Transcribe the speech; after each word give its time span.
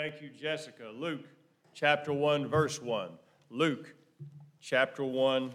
Thank 0.00 0.22
you, 0.22 0.28
Jessica. 0.28 0.92
Luke 0.94 1.24
chapter 1.74 2.12
1, 2.12 2.46
verse 2.46 2.80
1. 2.80 3.08
Luke 3.50 3.96
chapter 4.60 5.02
1, 5.02 5.52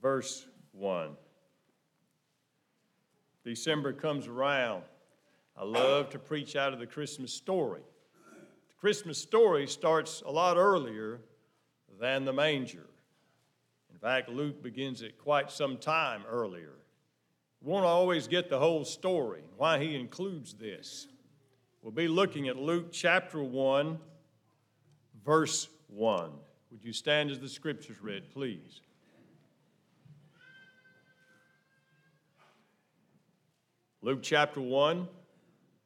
verse 0.00 0.46
1. 0.70 1.16
December 3.44 3.92
comes 3.92 4.28
around. 4.28 4.84
I 5.56 5.64
love 5.64 6.08
to 6.10 6.20
preach 6.20 6.54
out 6.54 6.72
of 6.72 6.78
the 6.78 6.86
Christmas 6.86 7.32
story. 7.34 7.82
The 8.68 8.74
Christmas 8.78 9.18
story 9.18 9.66
starts 9.66 10.22
a 10.24 10.30
lot 10.30 10.56
earlier 10.56 11.18
than 12.00 12.24
the 12.24 12.32
manger. 12.32 12.86
In 13.92 13.98
fact, 13.98 14.28
Luke 14.28 14.62
begins 14.62 15.02
it 15.02 15.18
quite 15.18 15.50
some 15.50 15.78
time 15.78 16.22
earlier. 16.30 16.74
We 17.60 17.72
won't 17.72 17.86
always 17.86 18.28
get 18.28 18.48
the 18.48 18.60
whole 18.60 18.84
story, 18.84 19.42
why 19.56 19.80
he 19.80 19.96
includes 19.96 20.54
this. 20.54 21.08
We'll 21.82 21.90
be 21.90 22.06
looking 22.06 22.46
at 22.46 22.56
Luke 22.56 22.92
chapter 22.92 23.42
1, 23.42 23.98
verse 25.24 25.68
1. 25.88 26.30
Would 26.70 26.84
you 26.84 26.92
stand 26.92 27.32
as 27.32 27.40
the 27.40 27.48
scriptures 27.48 28.00
read, 28.00 28.30
please? 28.32 28.82
Luke 34.00 34.20
chapter 34.22 34.60
1, 34.60 35.08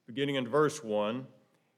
beginning 0.07 0.35
in 0.35 0.47
verse 0.47 0.85
1. 0.85 1.27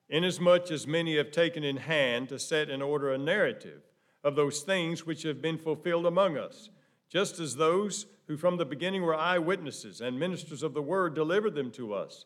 Inasmuch 0.09 0.73
as 0.73 0.85
many 0.85 1.17
have 1.17 1.31
taken 1.31 1.63
in 1.63 1.77
hand 1.77 2.29
to 2.31 2.41
set 2.41 2.69
in 2.69 2.83
order 2.83 3.13
a 3.13 3.19
narrative 3.19 3.83
of 4.25 4.35
those 4.35 4.63
things 4.63 5.07
which 5.07 5.23
have 5.23 5.41
been 5.41 5.59
fulfilled 5.59 6.07
among 6.07 6.37
us, 6.37 6.71
just 7.09 7.39
as 7.39 7.55
those 7.55 8.07
who 8.27 8.37
from 8.37 8.57
the 8.57 8.65
beginning 8.65 9.03
were 9.03 9.15
eyewitnesses 9.15 10.01
and 10.01 10.19
ministers 10.19 10.65
of 10.65 10.75
the 10.75 10.83
word 10.83 11.15
delivered 11.15 11.55
them 11.55 11.71
to 11.71 11.95
us. 11.95 12.25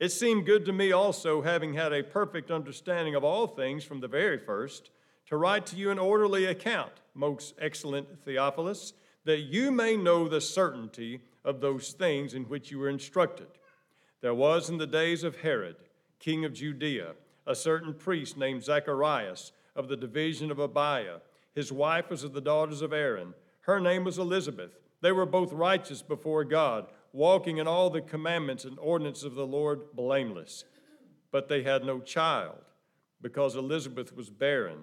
It 0.00 0.10
seemed 0.10 0.46
good 0.46 0.64
to 0.66 0.72
me 0.72 0.92
also, 0.92 1.42
having 1.42 1.74
had 1.74 1.92
a 1.92 2.02
perfect 2.02 2.50
understanding 2.50 3.14
of 3.14 3.22
all 3.22 3.46
things 3.46 3.84
from 3.84 4.00
the 4.00 4.08
very 4.08 4.38
first, 4.38 4.90
to 5.26 5.36
write 5.36 5.66
to 5.66 5.76
you 5.76 5.90
an 5.90 5.98
orderly 5.98 6.46
account, 6.46 6.92
most 7.14 7.54
excellent 7.58 8.22
Theophilus, 8.24 8.92
that 9.24 9.40
you 9.40 9.70
may 9.70 9.96
know 9.96 10.28
the 10.28 10.40
certainty 10.40 11.20
of 11.44 11.60
those 11.60 11.92
things 11.92 12.34
in 12.34 12.44
which 12.44 12.70
you 12.70 12.78
were 12.78 12.88
instructed. 12.88 13.46
There 14.20 14.34
was 14.34 14.68
in 14.68 14.78
the 14.78 14.86
days 14.86 15.22
of 15.22 15.36
Herod, 15.36 15.76
king 16.18 16.44
of 16.44 16.54
Judea, 16.54 17.12
a 17.46 17.54
certain 17.54 17.94
priest 17.94 18.36
named 18.36 18.64
Zacharias 18.64 19.52
of 19.76 19.88
the 19.88 19.96
division 19.96 20.50
of 20.50 20.58
Abiah. 20.58 21.18
His 21.54 21.70
wife 21.70 22.10
was 22.10 22.24
of 22.24 22.32
the 22.32 22.40
daughters 22.40 22.82
of 22.82 22.92
Aaron. 22.92 23.34
Her 23.60 23.80
name 23.80 24.04
was 24.04 24.18
Elizabeth. 24.18 24.72
They 25.00 25.12
were 25.12 25.26
both 25.26 25.52
righteous 25.52 26.02
before 26.02 26.44
God 26.44 26.86
walking 27.14 27.58
in 27.58 27.68
all 27.68 27.90
the 27.90 28.00
commandments 28.00 28.64
and 28.64 28.76
ordinances 28.80 29.22
of 29.22 29.36
the 29.36 29.46
Lord 29.46 29.94
blameless. 29.94 30.64
But 31.30 31.48
they 31.48 31.62
had 31.62 31.84
no 31.84 32.00
child, 32.00 32.58
because 33.22 33.54
Elizabeth 33.54 34.14
was 34.14 34.30
barren, 34.30 34.80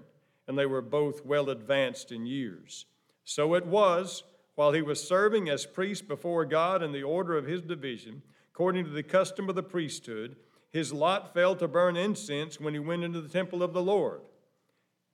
and 0.48 0.58
they 0.58 0.66
were 0.66 0.82
both 0.82 1.26
well 1.26 1.50
advanced 1.50 2.10
in 2.10 2.26
years. 2.26 2.86
So 3.26 3.54
it 3.54 3.66
was, 3.66 4.24
while 4.56 4.72
he 4.72 4.82
was 4.82 5.06
serving 5.06 5.50
as 5.50 5.66
priest 5.66 6.08
before 6.08 6.46
God 6.46 6.82
in 6.82 6.94
the 6.94 7.04
order 7.04 7.38
of 7.38 7.46
his 7.46 7.62
division, 7.62 8.22
according 8.54 8.86
to 8.86 8.92
the 8.92 9.04
custom 9.04 9.50
of 9.50 9.56
the 9.56 9.62
priesthood, 9.62 10.38
his 10.72 10.94
lot 10.94 11.34
fell 11.34 11.58
to 11.58 11.68
burn 11.68 11.98
incense 11.98 12.62
when 12.62 12.74
he 12.74 12.80
went 12.80 13.04
into 13.04 13.20
the 13.20 13.28
temple 13.28 13.62
of 13.62 13.74
the 13.74 13.84
Lord. 13.84 14.22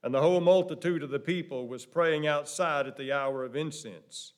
And 0.04 0.14
the 0.14 0.22
whole 0.22 0.40
multitude 0.40 1.02
of 1.02 1.10
the 1.10 1.18
people 1.18 1.66
was 1.66 1.84
praying 1.84 2.28
outside 2.28 2.86
at 2.86 2.96
the 2.96 3.10
hour 3.10 3.44
of 3.44 3.56
incense. 3.56 4.34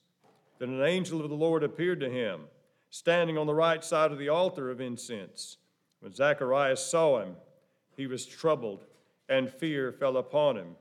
Then 0.58 0.70
an 0.70 0.82
angel 0.82 1.20
of 1.20 1.28
the 1.28 1.36
Lord 1.36 1.62
appeared 1.62 2.00
to 2.00 2.08
him 2.08 2.44
standing 2.90 3.38
on 3.38 3.46
the 3.46 3.54
right 3.54 3.84
side 3.84 4.10
of 4.12 4.18
the 4.18 4.28
altar 4.28 4.70
of 4.70 4.80
incense. 4.80 5.56
When 6.00 6.12
Zacharias 6.12 6.84
saw 6.84 7.20
him, 7.22 7.36
he 7.96 8.06
was 8.06 8.26
troubled, 8.26 8.84
and 9.28 9.48
fear 9.48 9.92
fell 9.92 10.16
upon 10.16 10.56
him. 10.56 10.76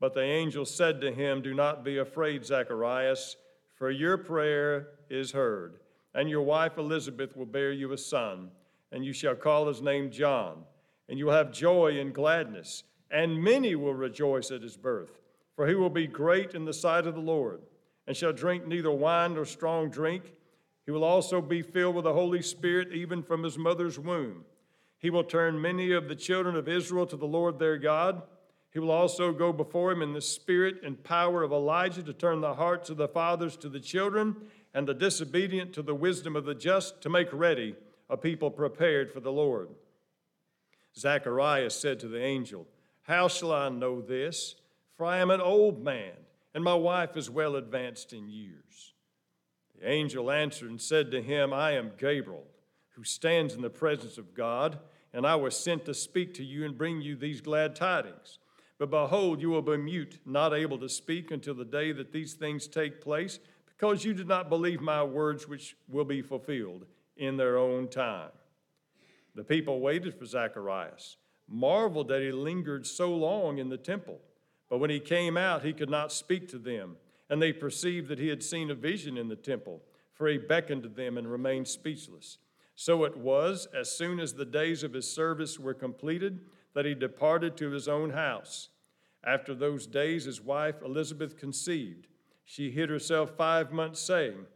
But 0.00 0.12
the 0.12 0.22
angel 0.22 0.64
said 0.64 1.00
to 1.00 1.12
him, 1.12 1.40
Do 1.40 1.54
not 1.54 1.84
be 1.84 1.98
afraid, 1.98 2.44
Zacharias, 2.44 3.36
for 3.74 3.90
your 3.90 4.18
prayer 4.18 4.88
is 5.08 5.32
heard, 5.32 5.78
and 6.14 6.28
your 6.28 6.42
wife 6.42 6.78
Elizabeth 6.78 7.36
will 7.36 7.46
bear 7.46 7.72
you 7.72 7.92
a 7.92 7.98
son, 7.98 8.50
and 8.90 9.04
you 9.04 9.12
shall 9.12 9.34
call 9.34 9.68
his 9.68 9.80
name 9.80 10.10
John, 10.10 10.64
and 11.08 11.18
you 11.18 11.26
will 11.26 11.32
have 11.32 11.52
joy 11.52 11.98
and 12.00 12.14
gladness, 12.14 12.82
and 13.10 13.42
many 13.42 13.74
will 13.74 13.94
rejoice 13.94 14.50
at 14.50 14.62
his 14.62 14.76
birth, 14.76 15.20
for 15.54 15.68
he 15.68 15.74
will 15.74 15.90
be 15.90 16.06
great 16.06 16.54
in 16.54 16.64
the 16.64 16.72
sight 16.72 17.06
of 17.06 17.14
the 17.14 17.20
Lord, 17.20 17.60
and 18.06 18.16
shall 18.16 18.32
drink 18.32 18.66
neither 18.66 18.90
wine 18.90 19.34
nor 19.34 19.44
strong 19.44 19.90
drink 19.90 20.35
he 20.86 20.92
will 20.92 21.04
also 21.04 21.42
be 21.42 21.62
filled 21.62 21.96
with 21.96 22.04
the 22.04 22.12
Holy 22.12 22.40
Spirit 22.40 22.92
even 22.92 23.22
from 23.22 23.42
his 23.42 23.58
mother's 23.58 23.98
womb. 23.98 24.44
He 24.98 25.10
will 25.10 25.24
turn 25.24 25.60
many 25.60 25.92
of 25.92 26.08
the 26.08 26.14
children 26.14 26.54
of 26.54 26.68
Israel 26.68 27.06
to 27.06 27.16
the 27.16 27.26
Lord 27.26 27.58
their 27.58 27.76
God. 27.76 28.22
He 28.72 28.78
will 28.78 28.92
also 28.92 29.32
go 29.32 29.52
before 29.52 29.90
him 29.90 30.00
in 30.00 30.12
the 30.12 30.20
spirit 30.20 30.76
and 30.84 31.02
power 31.02 31.42
of 31.42 31.50
Elijah 31.50 32.04
to 32.04 32.12
turn 32.12 32.40
the 32.40 32.54
hearts 32.54 32.88
of 32.88 32.96
the 32.96 33.08
fathers 33.08 33.56
to 33.58 33.68
the 33.68 33.80
children 33.80 34.36
and 34.74 34.86
the 34.86 34.94
disobedient 34.94 35.72
to 35.72 35.82
the 35.82 35.94
wisdom 35.94 36.36
of 36.36 36.44
the 36.44 36.54
just 36.54 37.02
to 37.02 37.08
make 37.08 37.28
ready 37.32 37.74
a 38.08 38.16
people 38.16 38.50
prepared 38.50 39.10
for 39.10 39.20
the 39.20 39.32
Lord. 39.32 39.68
Zacharias 40.96 41.74
said 41.74 41.98
to 42.00 42.08
the 42.08 42.22
angel, 42.22 42.66
How 43.02 43.26
shall 43.26 43.52
I 43.52 43.68
know 43.70 44.00
this? 44.00 44.54
For 44.96 45.04
I 45.04 45.18
am 45.18 45.30
an 45.30 45.40
old 45.40 45.82
man, 45.82 46.12
and 46.54 46.62
my 46.62 46.74
wife 46.74 47.16
is 47.16 47.28
well 47.28 47.56
advanced 47.56 48.12
in 48.12 48.28
years. 48.28 48.94
The 49.78 49.88
angel 49.88 50.30
answered 50.30 50.70
and 50.70 50.80
said 50.80 51.10
to 51.10 51.22
him, 51.22 51.52
I 51.52 51.72
am 51.72 51.92
Gabriel, 51.98 52.46
who 52.94 53.04
stands 53.04 53.54
in 53.54 53.62
the 53.62 53.70
presence 53.70 54.18
of 54.18 54.34
God, 54.34 54.78
and 55.12 55.26
I 55.26 55.36
was 55.36 55.56
sent 55.56 55.84
to 55.86 55.94
speak 55.94 56.34
to 56.34 56.44
you 56.44 56.64
and 56.64 56.76
bring 56.76 57.00
you 57.00 57.16
these 57.16 57.40
glad 57.40 57.76
tidings. 57.76 58.38
But 58.78 58.90
behold, 58.90 59.40
you 59.40 59.50
will 59.50 59.62
be 59.62 59.76
mute, 59.76 60.20
not 60.26 60.52
able 60.52 60.78
to 60.78 60.88
speak 60.88 61.30
until 61.30 61.54
the 61.54 61.64
day 61.64 61.92
that 61.92 62.12
these 62.12 62.34
things 62.34 62.66
take 62.66 63.00
place, 63.00 63.38
because 63.66 64.04
you 64.04 64.14
did 64.14 64.28
not 64.28 64.48
believe 64.48 64.80
my 64.80 65.02
words, 65.02 65.48
which 65.48 65.76
will 65.88 66.04
be 66.04 66.22
fulfilled 66.22 66.86
in 67.16 67.36
their 67.36 67.56
own 67.56 67.88
time. 67.88 68.30
The 69.34 69.44
people 69.44 69.80
waited 69.80 70.14
for 70.14 70.24
Zacharias, 70.24 71.16
marveled 71.48 72.08
that 72.08 72.22
he 72.22 72.32
lingered 72.32 72.86
so 72.86 73.14
long 73.14 73.58
in 73.58 73.68
the 73.68 73.76
temple. 73.76 74.18
But 74.68 74.78
when 74.78 74.90
he 74.90 75.00
came 75.00 75.36
out, 75.36 75.62
he 75.62 75.72
could 75.72 75.90
not 75.90 76.12
speak 76.12 76.48
to 76.48 76.58
them 76.58 76.96
and 77.28 77.40
they 77.40 77.52
perceived 77.52 78.08
that 78.08 78.18
he 78.18 78.28
had 78.28 78.42
seen 78.42 78.70
a 78.70 78.74
vision 78.74 79.16
in 79.16 79.28
the 79.28 79.36
temple, 79.36 79.82
for 80.12 80.28
he 80.28 80.38
beckoned 80.38 80.82
to 80.84 80.88
them 80.88 81.18
and 81.18 81.30
remained 81.30 81.68
speechless. 81.68 82.38
So 82.74 83.04
it 83.04 83.16
was, 83.16 83.66
as 83.74 83.90
soon 83.90 84.20
as 84.20 84.34
the 84.34 84.44
days 84.44 84.82
of 84.82 84.92
his 84.92 85.10
service 85.10 85.58
were 85.58 85.74
completed, 85.74 86.40
that 86.74 86.84
he 86.84 86.94
departed 86.94 87.56
to 87.56 87.70
his 87.70 87.88
own 87.88 88.10
house. 88.10 88.68
After 89.24 89.54
those 89.54 89.86
days, 89.86 90.26
his 90.26 90.40
wife 90.40 90.82
Elizabeth 90.84 91.36
conceived. 91.36 92.06
She 92.44 92.70
hid 92.70 92.90
herself 92.90 93.36
five 93.36 93.72
months, 93.72 94.00
saying, 94.00 94.46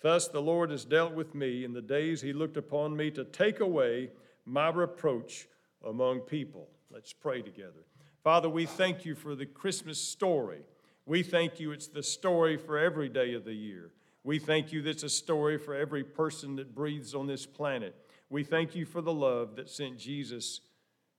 Thus 0.00 0.28
the 0.28 0.42
Lord 0.42 0.70
has 0.70 0.84
dealt 0.84 1.14
with 1.14 1.34
me 1.34 1.64
in 1.64 1.72
the 1.72 1.80
days 1.80 2.20
he 2.20 2.32
looked 2.32 2.56
upon 2.56 2.96
me 2.96 3.10
to 3.12 3.24
take 3.24 3.60
away 3.60 4.10
my 4.44 4.68
reproach 4.68 5.48
among 5.86 6.20
people. 6.20 6.68
Let's 6.90 7.12
pray 7.12 7.42
together. 7.42 7.84
Father, 8.22 8.48
we 8.48 8.66
thank 8.66 9.04
you 9.04 9.14
for 9.14 9.34
the 9.34 9.46
Christmas 9.46 10.00
story. 10.00 10.62
We 11.08 11.22
thank 11.22 11.58
you 11.58 11.72
it's 11.72 11.88
the 11.88 12.02
story 12.02 12.58
for 12.58 12.78
every 12.78 13.08
day 13.08 13.32
of 13.32 13.46
the 13.46 13.54
year. 13.54 13.92
We 14.24 14.38
thank 14.38 14.74
you 14.74 14.82
that's 14.82 15.04
a 15.04 15.08
story 15.08 15.56
for 15.56 15.74
every 15.74 16.04
person 16.04 16.56
that 16.56 16.74
breathes 16.74 17.14
on 17.14 17.26
this 17.26 17.46
planet. 17.46 17.96
We 18.28 18.44
thank 18.44 18.74
you 18.74 18.84
for 18.84 19.00
the 19.00 19.12
love 19.12 19.56
that 19.56 19.70
sent 19.70 19.98
Jesus 19.98 20.60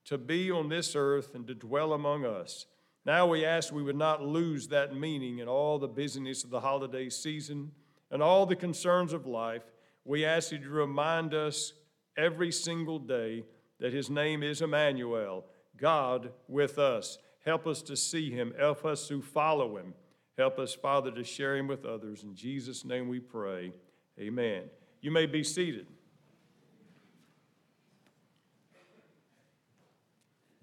to 0.06 0.20
be 0.20 0.52
on 0.52 0.70
this 0.70 0.96
earth 0.96 1.34
and 1.34 1.48
to 1.48 1.56
dwell 1.56 1.94
among 1.94 2.24
us. 2.24 2.68
Now 3.04 3.26
we 3.26 3.44
ask 3.44 3.74
we 3.74 3.82
would 3.82 3.96
not 3.96 4.22
lose 4.22 4.68
that 4.68 4.96
meaning 4.96 5.40
in 5.40 5.48
all 5.48 5.80
the 5.80 5.88
busyness 5.88 6.44
of 6.44 6.52
the 6.52 6.60
holiday 6.60 7.10
season 7.10 7.72
and 8.12 8.22
all 8.22 8.46
the 8.46 8.56
concerns 8.56 9.12
of 9.12 9.26
life. 9.26 9.64
We 10.06 10.24
ask 10.24 10.52
you 10.52 10.60
to 10.60 10.70
remind 10.70 11.34
us 11.34 11.74
every 12.16 12.52
single 12.52 13.00
day 13.00 13.44
that 13.80 13.92
his 13.92 14.12
name 14.12 14.44
is 14.44 14.62
Emmanuel, 14.62 15.46
God 15.78 16.32
with 16.48 16.78
us. 16.78 17.18
Help 17.46 17.68
us 17.68 17.82
to 17.84 17.96
see 17.96 18.30
him. 18.32 18.54
Help 18.58 18.86
us 18.86 19.08
to 19.08 19.22
follow 19.22 19.78
him. 19.78 19.94
Help 20.38 20.60
us, 20.60 20.74
Father, 20.74 21.12
to 21.12 21.24
share 21.24 21.58
him 21.58 21.68
with 21.68 21.86
others. 21.86 22.24
In 22.24 22.36
Jesus' 22.36 22.86
name 22.86 23.10
we 23.10 23.20
pray. 23.20 23.74
Amen. 24.20 24.64
You 25.02 25.12
may 25.12 25.26
be 25.26 25.44
seated. 25.44 25.88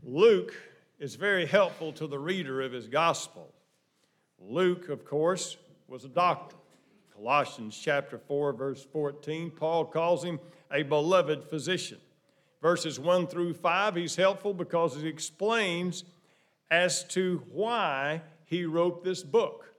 Luke 0.02 0.54
is 0.98 1.16
very 1.16 1.46
helpful 1.46 1.92
to 1.92 2.06
the 2.06 2.18
reader 2.18 2.62
of 2.62 2.72
his 2.72 2.86
gospel. 2.86 3.52
Luke, 4.38 4.88
of 4.88 5.04
course, 5.04 5.56
was 5.88 6.04
a 6.04 6.08
doctor. 6.08 6.56
Colossians 7.14 7.76
chapter 7.76 8.18
4, 8.18 8.52
verse 8.52 8.86
14, 8.92 9.50
Paul 9.50 9.86
calls 9.86 10.22
him 10.22 10.38
a 10.70 10.82
beloved 10.82 11.44
physician. 11.44 11.98
Verses 12.60 13.00
1 13.00 13.26
through 13.26 13.54
5, 13.54 13.96
he's 13.96 14.16
helpful 14.16 14.52
because 14.52 14.94
he 14.96 15.08
explains 15.08 16.04
as 16.70 17.04
to 17.04 17.42
why 17.52 18.22
he 18.44 18.64
wrote 18.64 19.04
this 19.04 19.22
book. 19.22 19.72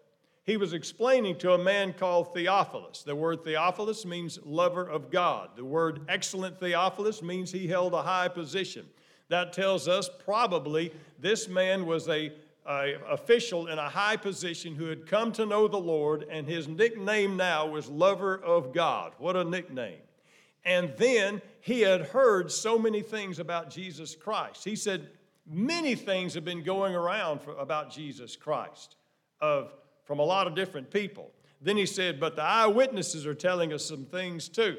He 0.45 0.55
was 0.55 0.71
explaining 0.71 1.37
to 1.39 1.53
a 1.53 1.57
man 1.57 1.91
called 1.91 2.33
Theophilus. 2.33 3.03
The 3.03 3.15
word 3.15 3.43
Theophilus 3.43 4.05
means 4.05 4.39
lover 4.45 4.87
of 4.87 5.11
God. 5.11 5.49
The 5.57 5.65
word 5.65 6.05
excellent 6.07 6.57
Theophilus 6.57 7.21
means 7.21 7.51
he 7.51 7.67
held 7.67 7.93
a 7.93 8.01
high 8.01 8.29
position. 8.29 8.85
That 9.27 9.51
tells 9.51 9.89
us 9.89 10.09
probably 10.23 10.93
this 11.19 11.49
man 11.49 11.85
was 11.85 12.07
a, 12.07 12.31
a 12.65 12.95
official 13.09 13.67
in 13.67 13.77
a 13.77 13.89
high 13.89 14.15
position 14.15 14.73
who 14.73 14.85
had 14.85 15.05
come 15.05 15.33
to 15.33 15.45
know 15.45 15.67
the 15.67 15.77
Lord, 15.77 16.25
and 16.31 16.47
his 16.47 16.69
nickname 16.69 17.35
now 17.35 17.67
was 17.67 17.89
Lover 17.89 18.37
of 18.37 18.73
God. 18.73 19.11
What 19.17 19.35
a 19.35 19.43
nickname. 19.43 19.99
And 20.63 20.93
then 20.97 21.41
he 21.59 21.81
had 21.81 22.01
heard 22.01 22.51
so 22.51 22.79
many 22.79 23.01
things 23.01 23.39
about 23.39 23.69
Jesus 23.69 24.15
Christ. 24.15 24.63
He 24.63 24.77
said, 24.77 25.09
Many 25.49 25.95
things 25.95 26.33
have 26.33 26.45
been 26.45 26.63
going 26.63 26.93
around 26.93 27.41
for, 27.41 27.55
about 27.55 27.91
Jesus 27.91 28.35
Christ 28.35 28.95
of, 29.39 29.73
from 30.03 30.19
a 30.19 30.23
lot 30.23 30.47
of 30.47 30.55
different 30.55 30.91
people. 30.91 31.31
Then 31.61 31.77
he 31.77 31.85
said, 31.85 32.19
But 32.19 32.35
the 32.35 32.43
eyewitnesses 32.43 33.25
are 33.25 33.33
telling 33.33 33.73
us 33.73 33.85
some 33.85 34.05
things 34.05 34.49
too. 34.49 34.77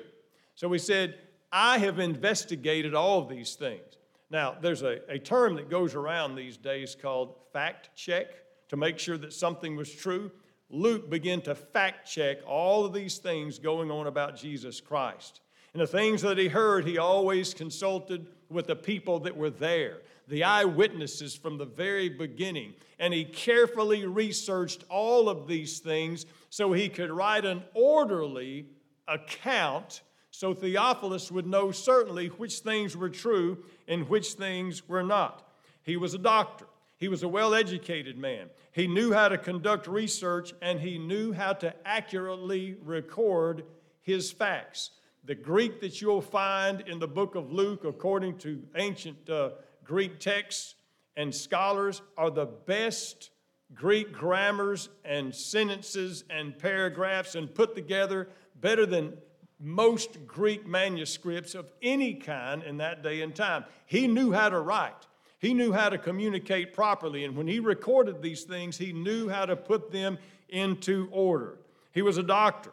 So 0.54 0.70
he 0.72 0.78
said, 0.78 1.16
I 1.52 1.78
have 1.78 1.98
investigated 1.98 2.94
all 2.94 3.20
of 3.20 3.28
these 3.28 3.54
things. 3.54 3.96
Now, 4.30 4.56
there's 4.60 4.82
a, 4.82 4.98
a 5.08 5.18
term 5.18 5.54
that 5.56 5.70
goes 5.70 5.94
around 5.94 6.34
these 6.34 6.56
days 6.56 6.94
called 7.00 7.34
fact 7.52 7.90
check 7.96 8.26
to 8.68 8.76
make 8.76 8.98
sure 8.98 9.16
that 9.18 9.32
something 9.32 9.76
was 9.76 9.90
true. 9.90 10.30
Luke 10.70 11.08
began 11.08 11.40
to 11.42 11.54
fact 11.54 12.10
check 12.10 12.38
all 12.46 12.84
of 12.84 12.92
these 12.92 13.18
things 13.18 13.58
going 13.58 13.90
on 13.90 14.06
about 14.06 14.36
Jesus 14.36 14.80
Christ. 14.80 15.40
And 15.72 15.80
the 15.80 15.86
things 15.86 16.22
that 16.22 16.38
he 16.38 16.48
heard, 16.48 16.84
he 16.84 16.98
always 16.98 17.54
consulted 17.54 18.26
with 18.50 18.66
the 18.66 18.76
people 18.76 19.20
that 19.20 19.36
were 19.36 19.50
there, 19.50 19.98
the 20.28 20.44
eyewitnesses 20.44 21.34
from 21.34 21.58
the 21.58 21.64
very 21.64 22.08
beginning. 22.08 22.74
And 22.98 23.12
he 23.14 23.24
carefully 23.24 24.06
researched 24.06 24.84
all 24.88 25.28
of 25.28 25.48
these 25.48 25.78
things 25.78 26.26
so 26.50 26.72
he 26.72 26.88
could 26.88 27.10
write 27.10 27.44
an 27.44 27.62
orderly 27.74 28.66
account 29.06 30.02
so 30.38 30.54
Theophilus 30.54 31.32
would 31.32 31.48
know 31.48 31.72
certainly 31.72 32.28
which 32.28 32.60
things 32.60 32.96
were 32.96 33.08
true 33.08 33.64
and 33.88 34.08
which 34.08 34.34
things 34.34 34.88
were 34.88 35.02
not. 35.02 35.50
He 35.82 35.96
was 35.96 36.14
a 36.14 36.18
doctor. 36.18 36.66
He 36.96 37.08
was 37.08 37.24
a 37.24 37.28
well 37.28 37.54
educated 37.54 38.16
man. 38.16 38.48
He 38.70 38.86
knew 38.86 39.12
how 39.12 39.30
to 39.30 39.36
conduct 39.36 39.88
research 39.88 40.54
and 40.62 40.78
he 40.78 40.96
knew 40.96 41.32
how 41.32 41.54
to 41.54 41.74
accurately 41.84 42.76
record 42.84 43.64
his 44.00 44.30
facts. 44.30 44.90
The 45.24 45.34
Greek 45.34 45.80
that 45.80 46.00
you'll 46.00 46.20
find 46.20 46.82
in 46.82 47.00
the 47.00 47.08
book 47.08 47.34
of 47.34 47.52
Luke, 47.52 47.84
according 47.84 48.38
to 48.38 48.62
ancient 48.76 49.28
uh, 49.28 49.50
Greek 49.88 50.20
texts 50.20 50.74
and 51.16 51.34
scholars, 51.34 52.02
are 52.16 52.30
the 52.30 52.44
best 52.44 53.30
Greek 53.74 54.12
grammars 54.12 54.90
and 55.04 55.34
sentences 55.34 56.24
and 56.30 56.56
paragraphs 56.56 57.34
and 57.34 57.52
put 57.52 57.74
together 57.74 58.28
better 58.60 58.86
than 58.86 59.16
most 59.58 60.26
Greek 60.26 60.66
manuscripts 60.66 61.54
of 61.54 61.72
any 61.82 62.14
kind 62.14 62.62
in 62.62 62.76
that 62.76 63.02
day 63.02 63.22
and 63.22 63.34
time. 63.34 63.64
He 63.86 64.06
knew 64.06 64.30
how 64.30 64.50
to 64.50 64.60
write, 64.60 65.06
he 65.40 65.54
knew 65.54 65.72
how 65.72 65.88
to 65.88 65.98
communicate 65.98 66.74
properly, 66.74 67.24
and 67.24 67.34
when 67.34 67.48
he 67.48 67.58
recorded 67.58 68.22
these 68.22 68.44
things, 68.44 68.76
he 68.76 68.92
knew 68.92 69.28
how 69.28 69.46
to 69.46 69.56
put 69.56 69.90
them 69.90 70.18
into 70.50 71.08
order. 71.10 71.58
He 71.92 72.02
was 72.02 72.18
a 72.18 72.22
doctor. 72.22 72.72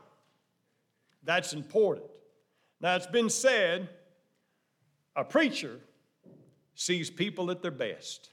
That's 1.23 1.53
important. 1.53 2.07
Now, 2.81 2.95
it's 2.95 3.07
been 3.07 3.29
said 3.29 3.89
a 5.15 5.23
preacher 5.23 5.79
sees 6.75 7.09
people 7.09 7.49
at 7.49 7.61
their 7.61 7.71
best. 7.71 8.29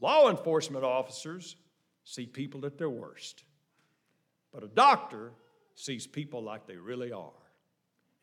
Law 0.00 0.28
enforcement 0.28 0.84
officers 0.84 1.56
see 2.04 2.26
people 2.26 2.66
at 2.66 2.78
their 2.78 2.90
worst. 2.90 3.44
But 4.52 4.62
a 4.62 4.68
doctor 4.68 5.32
sees 5.74 6.06
people 6.06 6.42
like 6.42 6.66
they 6.66 6.76
really 6.76 7.12
are. 7.12 7.30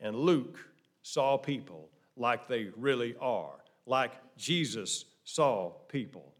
And 0.00 0.16
Luke 0.16 0.58
saw 1.02 1.36
people 1.36 1.88
like 2.16 2.48
they 2.48 2.68
really 2.76 3.14
are, 3.20 3.54
like 3.86 4.12
Jesus 4.36 5.04
saw 5.24 5.70
people. 5.88 6.32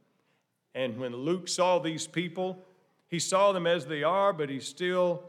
And 0.74 0.98
when 0.98 1.14
Luke 1.14 1.48
saw 1.48 1.78
these 1.78 2.06
people, 2.06 2.64
he 3.08 3.18
saw 3.18 3.52
them 3.52 3.66
as 3.66 3.86
they 3.86 4.02
are, 4.02 4.32
but 4.32 4.50
he 4.50 4.58
still 4.60 5.22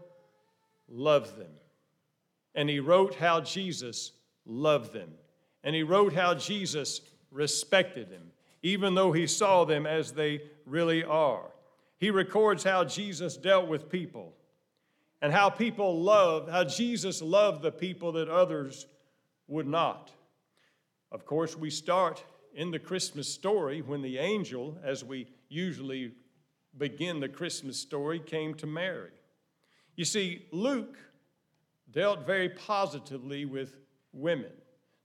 loved 0.89 1.37
them. 1.37 1.51
And 2.55 2.69
he 2.69 2.79
wrote 2.79 3.15
how 3.15 3.41
Jesus 3.41 4.11
loved 4.45 4.93
them. 4.93 5.11
And 5.65 5.75
he 5.75 5.83
wrote 5.83 6.13
how 6.13 6.35
Jesus 6.35 7.01
respected 7.31 8.09
them, 8.09 8.31
even 8.63 8.95
though 8.95 9.11
he 9.11 9.27
saw 9.27 9.65
them 9.65 9.85
as 9.85 10.13
they 10.13 10.43
really 10.65 11.03
are. 11.03 11.51
He 11.97 12.11
records 12.11 12.63
how 12.63 12.85
Jesus 12.85 13.35
dealt 13.35 13.67
with 13.67 13.89
people 13.89 14.33
and 15.21 15.33
how 15.33 15.49
people 15.49 16.01
loved, 16.01 16.49
how 16.49 16.63
Jesus 16.63 17.21
loved 17.21 17.63
the 17.63 17.71
people 17.71 18.11
that 18.13 18.29
others 18.29 18.85
would 19.47 19.67
not. 19.67 20.11
Of 21.11 21.25
course, 21.25 21.57
we 21.57 21.69
start 21.69 22.23
in 22.53 22.69
the 22.69 22.79
Christmas 22.79 23.27
story 23.27 23.81
when 23.81 24.01
the 24.01 24.19
angel, 24.19 24.77
as 24.83 25.03
we 25.03 25.27
usually 25.49 26.11
begin 26.77 27.19
the 27.19 27.29
Christmas 27.29 27.79
story, 27.79 28.19
came 28.19 28.53
to 28.55 28.67
Mary. 28.67 29.11
You 29.95 30.05
see, 30.05 30.45
Luke 30.51 30.97
dealt 31.91 32.25
very 32.25 32.49
positively 32.49 33.45
with 33.45 33.77
women. 34.13 34.51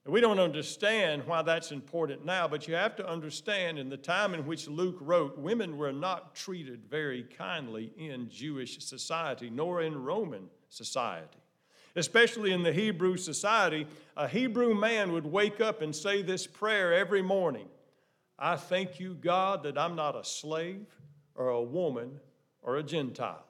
We 0.07 0.23
don't 0.23 0.41
understand 0.41 1.27
why 1.27 1.43
that's 1.43 1.73
important 1.73 2.25
now, 2.25 2.49
but 2.49 2.67
you 2.67 2.75
have 2.75 2.97
to 2.97 3.09
understand 3.09 3.79
in 3.79 3.91
the 3.91 3.99
time 3.99 4.33
in 4.33 4.47
which 4.47 4.67
Luke 4.67 4.97
wrote, 5.01 5.37
women 5.37 5.77
were 5.77 5.93
not 5.93 6.35
treated 6.35 6.87
very 6.89 7.25
kindly 7.25 7.93
in 7.99 8.31
Jewish 8.31 8.83
society, 8.83 9.51
nor 9.51 9.83
in 9.83 10.03
Roman 10.03 10.49
society. 10.71 11.39
Especially 11.97 12.53
in 12.53 12.63
the 12.63 12.73
Hebrew 12.73 13.17
society, 13.19 13.87
a 14.17 14.27
Hebrew 14.27 14.75
man 14.75 15.13
would 15.13 15.27
wake 15.27 15.61
up 15.61 15.83
and 15.83 15.95
say 15.95 16.23
this 16.23 16.47
prayer 16.47 16.95
every 16.95 17.23
morning 17.23 17.69
I 18.39 18.57
thank 18.57 18.99
you, 18.99 19.13
God, 19.15 19.65
that 19.65 19.77
I'm 19.77 19.97
not 19.97 20.17
a 20.17 20.25
slave 20.25 20.87
or 21.35 21.49
a 21.49 21.63
woman 21.63 22.21
or 22.63 22.77
a 22.77 22.83
Gentile. 22.83 23.45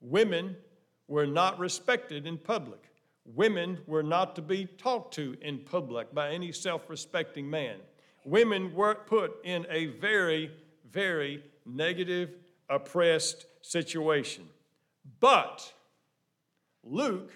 Women 0.00 0.56
were 1.06 1.26
not 1.26 1.60
respected 1.60 2.26
in 2.26 2.36
public. 2.36 2.91
Women 3.34 3.78
were 3.86 4.02
not 4.02 4.36
to 4.36 4.42
be 4.42 4.66
talked 4.66 5.14
to 5.14 5.36
in 5.40 5.60
public 5.60 6.12
by 6.12 6.30
any 6.30 6.52
self 6.52 6.90
respecting 6.90 7.48
man. 7.48 7.76
Women 8.24 8.74
were 8.74 8.94
put 8.94 9.44
in 9.44 9.66
a 9.70 9.86
very, 9.86 10.50
very 10.90 11.42
negative, 11.64 12.30
oppressed 12.68 13.46
situation. 13.62 14.44
But 15.20 15.72
Luke 16.84 17.32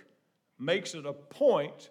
makes 0.59 0.95
it 0.95 1.07
a 1.07 1.13
point 1.13 1.91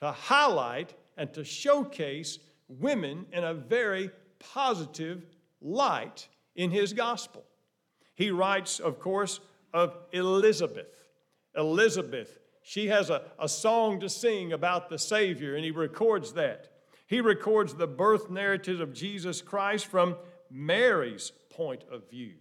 to 0.00 0.10
highlight 0.10 0.94
and 1.16 1.32
to 1.34 1.44
showcase 1.44 2.38
women 2.68 3.26
in 3.32 3.44
a 3.44 3.54
very 3.54 4.10
positive 4.38 5.26
light 5.60 6.28
in 6.56 6.70
his 6.70 6.92
gospel. 6.92 7.44
He 8.14 8.30
writes, 8.30 8.80
of 8.80 8.98
course, 8.98 9.40
of 9.72 9.96
Elizabeth. 10.12 11.04
Elizabeth 11.56 12.38
she 12.66 12.88
has 12.88 13.10
a, 13.10 13.22
a 13.38 13.48
song 13.48 14.00
to 14.00 14.08
sing 14.08 14.54
about 14.54 14.88
the 14.88 14.98
Savior, 14.98 15.54
and 15.54 15.64
he 15.64 15.70
records 15.70 16.32
that. 16.32 16.70
He 17.06 17.20
records 17.20 17.74
the 17.74 17.86
birth 17.86 18.30
narrative 18.30 18.80
of 18.80 18.94
Jesus 18.94 19.42
Christ 19.42 19.86
from 19.86 20.16
Mary's 20.50 21.30
point 21.50 21.84
of 21.92 22.08
view. 22.08 22.32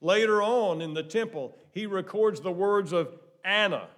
Later 0.00 0.42
on 0.42 0.80
in 0.80 0.94
the 0.94 1.02
temple, 1.02 1.58
he 1.72 1.84
records 1.84 2.40
the 2.40 2.50
words 2.50 2.92
of 2.92 3.18
Anna, 3.44 3.88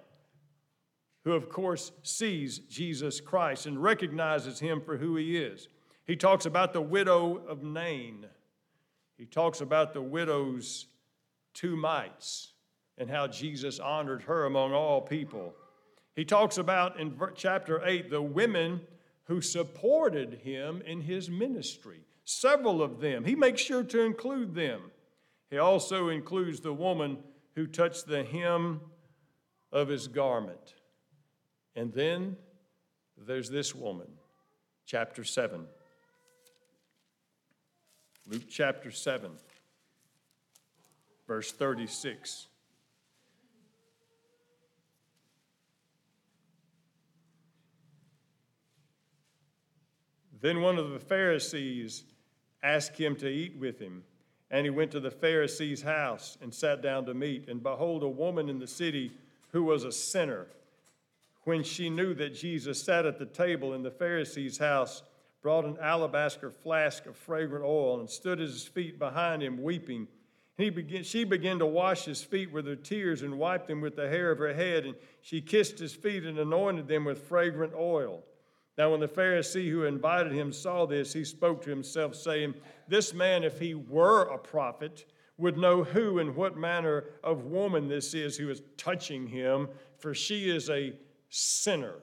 who, 1.23 1.31
of 1.31 1.47
course, 1.47 1.93
sees 2.03 2.59
Jesus 2.59 3.21
Christ 3.21 3.65
and 3.65 3.81
recognizes 3.81 4.59
him 4.59 4.81
for 4.81 4.97
who 4.97 5.15
he 5.15 5.37
is. 5.37 5.69
He 6.05 6.17
talks 6.17 6.45
about 6.45 6.73
the 6.73 6.81
widow 6.81 7.37
of 7.47 7.63
Nain. 7.63 8.25
He 9.17 9.25
talks 9.25 9.61
about 9.61 9.93
the 9.93 10.01
widow's 10.01 10.87
two 11.53 11.77
mites 11.77 12.51
and 12.97 13.09
how 13.09 13.27
Jesus 13.27 13.79
honored 13.79 14.23
her 14.23 14.43
among 14.43 14.73
all 14.73 14.99
people. 14.99 15.53
He 16.19 16.25
talks 16.25 16.57
about 16.57 16.99
in 16.99 17.17
chapter 17.35 17.81
8 17.81 18.09
the 18.09 18.21
women 18.21 18.81
who 19.27 19.39
supported 19.39 20.41
him 20.43 20.83
in 20.85 20.99
his 20.99 21.29
ministry, 21.29 22.01
several 22.25 22.81
of 22.81 22.99
them. 22.99 23.23
He 23.23 23.35
makes 23.35 23.61
sure 23.61 23.83
to 23.83 24.01
include 24.01 24.53
them. 24.53 24.91
He 25.49 25.59
also 25.59 26.09
includes 26.09 26.59
the 26.59 26.73
woman 26.73 27.19
who 27.55 27.67
touched 27.67 28.05
the 28.05 28.25
hem 28.25 28.81
of 29.71 29.87
his 29.87 30.09
garment. 30.09 30.75
And 31.73 31.93
then 31.93 32.35
there's 33.17 33.49
this 33.49 33.73
woman, 33.73 34.07
chapter 34.85 35.23
7. 35.23 35.67
Luke 38.27 38.43
chapter 38.49 38.91
7, 38.91 39.31
verse 41.25 41.53
36. 41.53 42.48
Then 50.41 50.61
one 50.61 50.77
of 50.77 50.91
the 50.91 50.99
Pharisees 50.99 52.03
asked 52.63 52.97
him 52.97 53.15
to 53.17 53.27
eat 53.27 53.57
with 53.57 53.79
him. 53.79 54.03
And 54.51 54.65
he 54.65 54.71
went 54.71 54.91
to 54.91 54.99
the 54.99 55.11
Pharisee's 55.11 55.81
house 55.81 56.37
and 56.41 56.53
sat 56.53 56.81
down 56.81 57.05
to 57.05 57.13
meat. 57.13 57.47
And 57.47 57.61
behold, 57.61 58.03
a 58.03 58.07
woman 58.07 58.49
in 58.49 58.57
the 58.57 58.67
city 58.67 59.11
who 59.51 59.63
was 59.63 59.83
a 59.83 59.91
sinner, 59.91 60.47
when 61.43 61.63
she 61.63 61.89
knew 61.89 62.13
that 62.15 62.33
Jesus 62.33 62.81
sat 62.81 63.05
at 63.05 63.19
the 63.19 63.25
table 63.25 63.73
in 63.73 63.83
the 63.83 63.91
Pharisee's 63.91 64.57
house, 64.57 65.03
brought 65.41 65.65
an 65.65 65.77
alabaster 65.81 66.51
flask 66.51 67.05
of 67.05 67.15
fragrant 67.15 67.63
oil 67.63 67.99
and 67.99 68.09
stood 68.09 68.39
at 68.39 68.47
his 68.47 68.63
feet 68.63 68.99
behind 68.99 69.41
him, 69.41 69.61
weeping. 69.61 70.07
He 70.57 70.69
began, 70.69 71.03
she 71.03 71.23
began 71.23 71.59
to 71.59 71.65
wash 71.65 72.05
his 72.05 72.21
feet 72.21 72.51
with 72.51 72.65
her 72.67 72.75
tears 72.75 73.21
and 73.21 73.37
wiped 73.37 73.67
them 73.67 73.81
with 73.81 73.95
the 73.95 74.09
hair 74.09 74.31
of 74.31 74.39
her 74.39 74.53
head, 74.53 74.85
and 74.85 74.95
she 75.21 75.41
kissed 75.41 75.79
his 75.79 75.93
feet 75.93 76.25
and 76.25 76.37
anointed 76.37 76.87
them 76.87 77.05
with 77.05 77.23
fragrant 77.23 77.73
oil. 77.73 78.23
Now, 78.79 78.91
when 78.91 79.01
the 79.01 79.09
Pharisee 79.09 79.69
who 79.69 79.83
invited 79.83 80.31
him 80.31 80.53
saw 80.53 80.85
this, 80.85 81.11
he 81.11 81.25
spoke 81.25 81.61
to 81.63 81.69
himself, 81.69 82.15
saying, 82.15 82.53
This 82.87 83.13
man, 83.13 83.43
if 83.43 83.59
he 83.59 83.73
were 83.73 84.21
a 84.21 84.37
prophet, 84.37 85.03
would 85.37 85.57
know 85.57 85.83
who 85.83 86.19
and 86.19 86.33
what 86.33 86.55
manner 86.55 87.03
of 87.21 87.43
woman 87.43 87.89
this 87.89 88.13
is 88.13 88.37
who 88.37 88.49
is 88.49 88.61
touching 88.77 89.27
him, 89.27 89.67
for 89.97 90.13
she 90.13 90.49
is 90.49 90.69
a 90.69 90.93
sinner. 91.29 91.95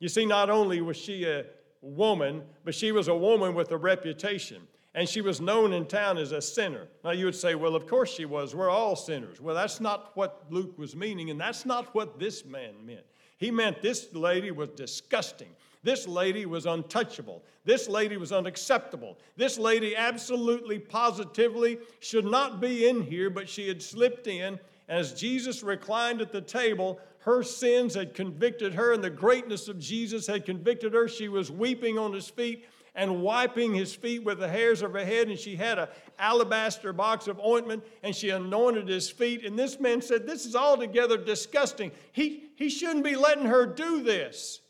You 0.00 0.08
see, 0.08 0.26
not 0.26 0.50
only 0.50 0.80
was 0.80 0.96
she 0.96 1.24
a 1.24 1.44
woman, 1.80 2.42
but 2.64 2.74
she 2.74 2.90
was 2.90 3.06
a 3.06 3.16
woman 3.16 3.54
with 3.54 3.70
a 3.70 3.76
reputation. 3.76 4.62
And 4.96 5.08
she 5.08 5.20
was 5.20 5.40
known 5.40 5.72
in 5.72 5.86
town 5.86 6.18
as 6.18 6.32
a 6.32 6.42
sinner. 6.42 6.88
Now 7.04 7.12
you 7.12 7.26
would 7.26 7.36
say, 7.36 7.54
well, 7.54 7.76
of 7.76 7.86
course 7.86 8.12
she 8.12 8.24
was. 8.24 8.56
We're 8.56 8.70
all 8.70 8.96
sinners. 8.96 9.40
Well, 9.40 9.54
that's 9.54 9.80
not 9.80 10.10
what 10.16 10.46
Luke 10.50 10.76
was 10.78 10.96
meaning, 10.96 11.30
and 11.30 11.40
that's 11.40 11.64
not 11.64 11.94
what 11.94 12.18
this 12.18 12.44
man 12.44 12.74
meant. 12.84 13.06
He 13.38 13.52
meant 13.52 13.82
this 13.82 14.12
lady 14.14 14.50
was 14.50 14.70
disgusting. 14.70 15.50
This 15.84 16.08
lady 16.08 16.46
was 16.46 16.64
untouchable. 16.64 17.44
This 17.64 17.88
lady 17.88 18.16
was 18.16 18.32
unacceptable. 18.32 19.18
This 19.36 19.58
lady 19.58 19.94
absolutely, 19.94 20.78
positively 20.78 21.78
should 22.00 22.24
not 22.24 22.58
be 22.58 22.88
in 22.88 23.02
here, 23.02 23.28
but 23.28 23.48
she 23.48 23.68
had 23.68 23.82
slipped 23.82 24.26
in. 24.26 24.58
As 24.88 25.12
Jesus 25.12 25.62
reclined 25.62 26.22
at 26.22 26.32
the 26.32 26.40
table, 26.40 26.98
her 27.18 27.42
sins 27.42 27.94
had 27.94 28.14
convicted 28.14 28.74
her, 28.74 28.94
and 28.94 29.04
the 29.04 29.10
greatness 29.10 29.68
of 29.68 29.78
Jesus 29.78 30.26
had 30.26 30.46
convicted 30.46 30.94
her. 30.94 31.06
She 31.06 31.28
was 31.28 31.50
weeping 31.50 31.98
on 31.98 32.14
his 32.14 32.30
feet 32.30 32.64
and 32.94 33.20
wiping 33.20 33.74
his 33.74 33.94
feet 33.94 34.24
with 34.24 34.38
the 34.38 34.48
hairs 34.48 34.80
of 34.80 34.92
her 34.94 35.04
head, 35.04 35.28
and 35.28 35.38
she 35.38 35.54
had 35.54 35.78
a 35.78 35.90
alabaster 36.18 36.94
box 36.94 37.26
of 37.26 37.38
ointment, 37.40 37.84
and 38.02 38.14
she 38.14 38.30
anointed 38.30 38.88
his 38.88 39.10
feet. 39.10 39.44
And 39.44 39.58
this 39.58 39.78
man 39.78 40.00
said, 40.00 40.26
This 40.26 40.46
is 40.46 40.56
altogether 40.56 41.18
disgusting. 41.18 41.92
He, 42.12 42.44
he 42.56 42.70
shouldn't 42.70 43.04
be 43.04 43.16
letting 43.16 43.46
her 43.46 43.66
do 43.66 44.02
this. 44.02 44.60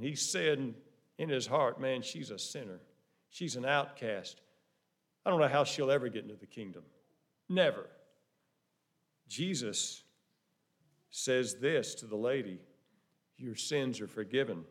And 0.00 0.08
he 0.08 0.16
said 0.16 0.72
in 1.18 1.28
his 1.28 1.46
heart, 1.46 1.78
Man, 1.78 2.00
she's 2.00 2.30
a 2.30 2.38
sinner. 2.38 2.80
She's 3.28 3.56
an 3.56 3.66
outcast. 3.66 4.40
I 5.26 5.30
don't 5.30 5.40
know 5.40 5.46
how 5.46 5.64
she'll 5.64 5.90
ever 5.90 6.08
get 6.08 6.22
into 6.22 6.36
the 6.36 6.46
kingdom. 6.46 6.84
Never. 7.50 7.84
Jesus 9.28 10.02
says 11.10 11.56
this 11.56 11.94
to 11.96 12.06
the 12.06 12.16
lady 12.16 12.60
Your 13.36 13.56
sins 13.56 14.00
are 14.00 14.06
forgiven. 14.06 14.64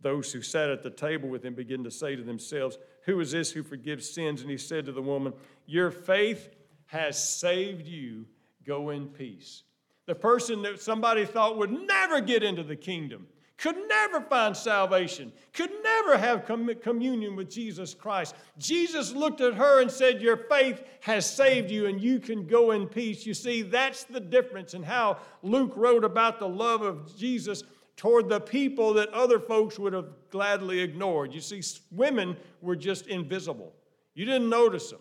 Those 0.00 0.32
who 0.32 0.40
sat 0.40 0.70
at 0.70 0.82
the 0.82 0.88
table 0.88 1.28
with 1.28 1.44
him 1.44 1.52
begin 1.52 1.84
to 1.84 1.90
say 1.90 2.16
to 2.16 2.22
themselves, 2.22 2.78
Who 3.04 3.20
is 3.20 3.32
this 3.32 3.50
who 3.50 3.62
forgives 3.62 4.08
sins? 4.08 4.40
And 4.40 4.50
he 4.50 4.56
said 4.56 4.86
to 4.86 4.92
the 4.92 5.02
woman, 5.02 5.34
Your 5.66 5.90
faith 5.90 6.48
has 6.86 7.22
saved 7.22 7.86
you. 7.86 8.24
Go 8.64 8.88
in 8.88 9.08
peace. 9.08 9.64
The 10.06 10.14
person 10.14 10.62
that 10.62 10.80
somebody 10.80 11.26
thought 11.26 11.58
would 11.58 11.86
never 11.86 12.22
get 12.22 12.42
into 12.42 12.62
the 12.62 12.76
kingdom 12.76 13.26
could 13.58 13.76
never 13.88 14.20
find 14.20 14.56
salvation, 14.56 15.32
could 15.52 15.72
never 15.82 16.16
have 16.16 16.46
com- 16.46 16.70
communion 16.80 17.34
with 17.34 17.50
Jesus 17.50 17.92
Christ. 17.92 18.36
Jesus 18.56 19.12
looked 19.12 19.40
at 19.40 19.54
her 19.54 19.82
and 19.82 19.90
said, 19.90 20.22
Your 20.22 20.36
faith 20.36 20.84
has 21.00 21.28
saved 21.28 21.68
you, 21.68 21.86
and 21.86 22.00
you 22.00 22.20
can 22.20 22.46
go 22.46 22.70
in 22.70 22.86
peace. 22.86 23.26
You 23.26 23.34
see, 23.34 23.62
that's 23.62 24.04
the 24.04 24.20
difference 24.20 24.74
in 24.74 24.84
how 24.84 25.18
Luke 25.42 25.72
wrote 25.74 26.04
about 26.04 26.38
the 26.38 26.48
love 26.48 26.82
of 26.82 27.18
Jesus 27.18 27.64
toward 27.96 28.28
the 28.28 28.40
people 28.40 28.94
that 28.94 29.08
other 29.08 29.40
folks 29.40 29.76
would 29.76 29.92
have 29.92 30.06
gladly 30.30 30.78
ignored. 30.78 31.34
You 31.34 31.40
see, 31.40 31.60
women 31.90 32.36
were 32.62 32.76
just 32.76 33.08
invisible, 33.08 33.74
you 34.14 34.24
didn't 34.24 34.48
notice 34.48 34.90
them. 34.90 35.00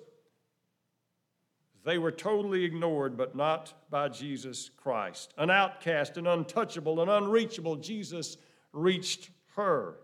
They 1.86 2.00
were 2.00 2.12
totally 2.12 2.66
ignored, 2.66 3.16
but 3.16 3.34
not 3.34 3.74
by 3.90 4.10
Jesus 4.10 4.70
Christ. 4.76 5.34
An 5.38 5.50
outcast, 5.50 6.18
an 6.18 6.28
untouchable, 6.28 7.02
an 7.02 7.08
unreachable, 7.08 7.78
Jesus 7.78 8.36
reached 8.78 9.30
her. 9.56 9.96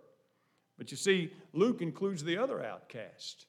But 0.78 0.92
you 0.92 0.98
see, 0.98 1.32
Luke 1.54 1.82
includes 1.82 2.24
the 2.24 2.38
other 2.38 2.64
outcast. 2.64 3.46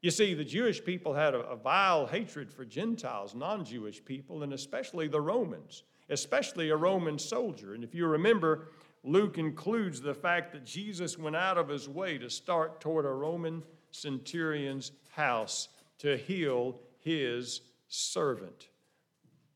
You 0.00 0.10
see, 0.10 0.34
the 0.34 0.44
Jewish 0.44 0.84
people 0.84 1.14
had 1.14 1.34
a, 1.34 1.40
a 1.40 1.56
vile 1.56 2.06
hatred 2.06 2.50
for 2.50 2.64
Gentiles, 2.64 3.34
non 3.34 3.64
Jewish 3.64 4.04
people, 4.04 4.42
and 4.42 4.52
especially 4.52 5.08
the 5.08 5.20
Romans, 5.20 5.82
especially 6.10 6.70
a 6.70 6.76
Roman 6.76 7.18
soldier. 7.18 7.74
And 7.74 7.84
if 7.84 7.94
you 7.94 8.06
remember, 8.06 8.68
Luke 9.04 9.38
includes 9.38 10.00
the 10.00 10.14
fact 10.14 10.52
that 10.52 10.64
Jesus 10.64 11.18
went 11.18 11.36
out 11.36 11.58
of 11.58 11.68
his 11.68 11.88
way 11.88 12.18
to 12.18 12.30
start 12.30 12.80
toward 12.80 13.04
a 13.04 13.10
Roman 13.10 13.62
centurion's 13.90 14.92
house 15.10 15.68
to 15.98 16.16
heal 16.16 16.78
his 17.00 17.60
servant. 17.88 18.68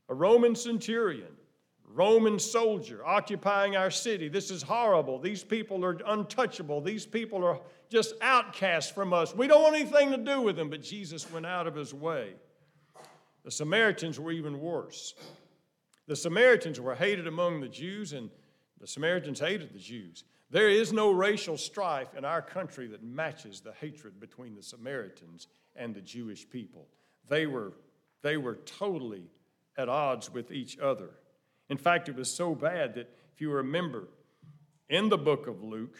A 0.08 0.14
Roman 0.14 0.54
centurion 0.54 1.36
Roman 1.96 2.38
soldier 2.38 3.04
occupying 3.06 3.74
our 3.74 3.90
city. 3.90 4.28
This 4.28 4.50
is 4.50 4.62
horrible. 4.62 5.18
These 5.18 5.42
people 5.42 5.82
are 5.82 5.98
untouchable. 6.06 6.82
These 6.82 7.06
people 7.06 7.42
are 7.42 7.58
just 7.88 8.14
outcasts 8.20 8.92
from 8.92 9.14
us. 9.14 9.34
We 9.34 9.46
don't 9.46 9.62
want 9.62 9.76
anything 9.76 10.10
to 10.10 10.18
do 10.18 10.42
with 10.42 10.56
them, 10.56 10.68
but 10.68 10.82
Jesus 10.82 11.30
went 11.32 11.46
out 11.46 11.66
of 11.66 11.74
his 11.74 11.94
way. 11.94 12.34
The 13.44 13.50
Samaritans 13.50 14.20
were 14.20 14.30
even 14.30 14.60
worse. 14.60 15.14
The 16.06 16.16
Samaritans 16.16 16.78
were 16.78 16.94
hated 16.94 17.26
among 17.26 17.62
the 17.62 17.68
Jews, 17.68 18.12
and 18.12 18.28
the 18.78 18.86
Samaritans 18.86 19.40
hated 19.40 19.72
the 19.72 19.78
Jews. 19.78 20.24
There 20.50 20.68
is 20.68 20.92
no 20.92 21.12
racial 21.12 21.56
strife 21.56 22.14
in 22.14 22.26
our 22.26 22.42
country 22.42 22.88
that 22.88 23.02
matches 23.02 23.60
the 23.62 23.72
hatred 23.72 24.20
between 24.20 24.54
the 24.54 24.62
Samaritans 24.62 25.48
and 25.74 25.94
the 25.94 26.02
Jewish 26.02 26.46
people. 26.48 26.88
They 27.26 27.46
were, 27.46 27.72
they 28.20 28.36
were 28.36 28.56
totally 28.66 29.30
at 29.78 29.88
odds 29.88 30.30
with 30.30 30.52
each 30.52 30.78
other. 30.78 31.08
In 31.68 31.76
fact, 31.76 32.08
it 32.08 32.16
was 32.16 32.32
so 32.32 32.54
bad 32.54 32.94
that 32.94 33.11
if 33.35 33.40
you 33.40 33.50
remember 33.50 34.08
in 34.88 35.08
the 35.08 35.18
book 35.18 35.46
of 35.46 35.62
Luke, 35.62 35.96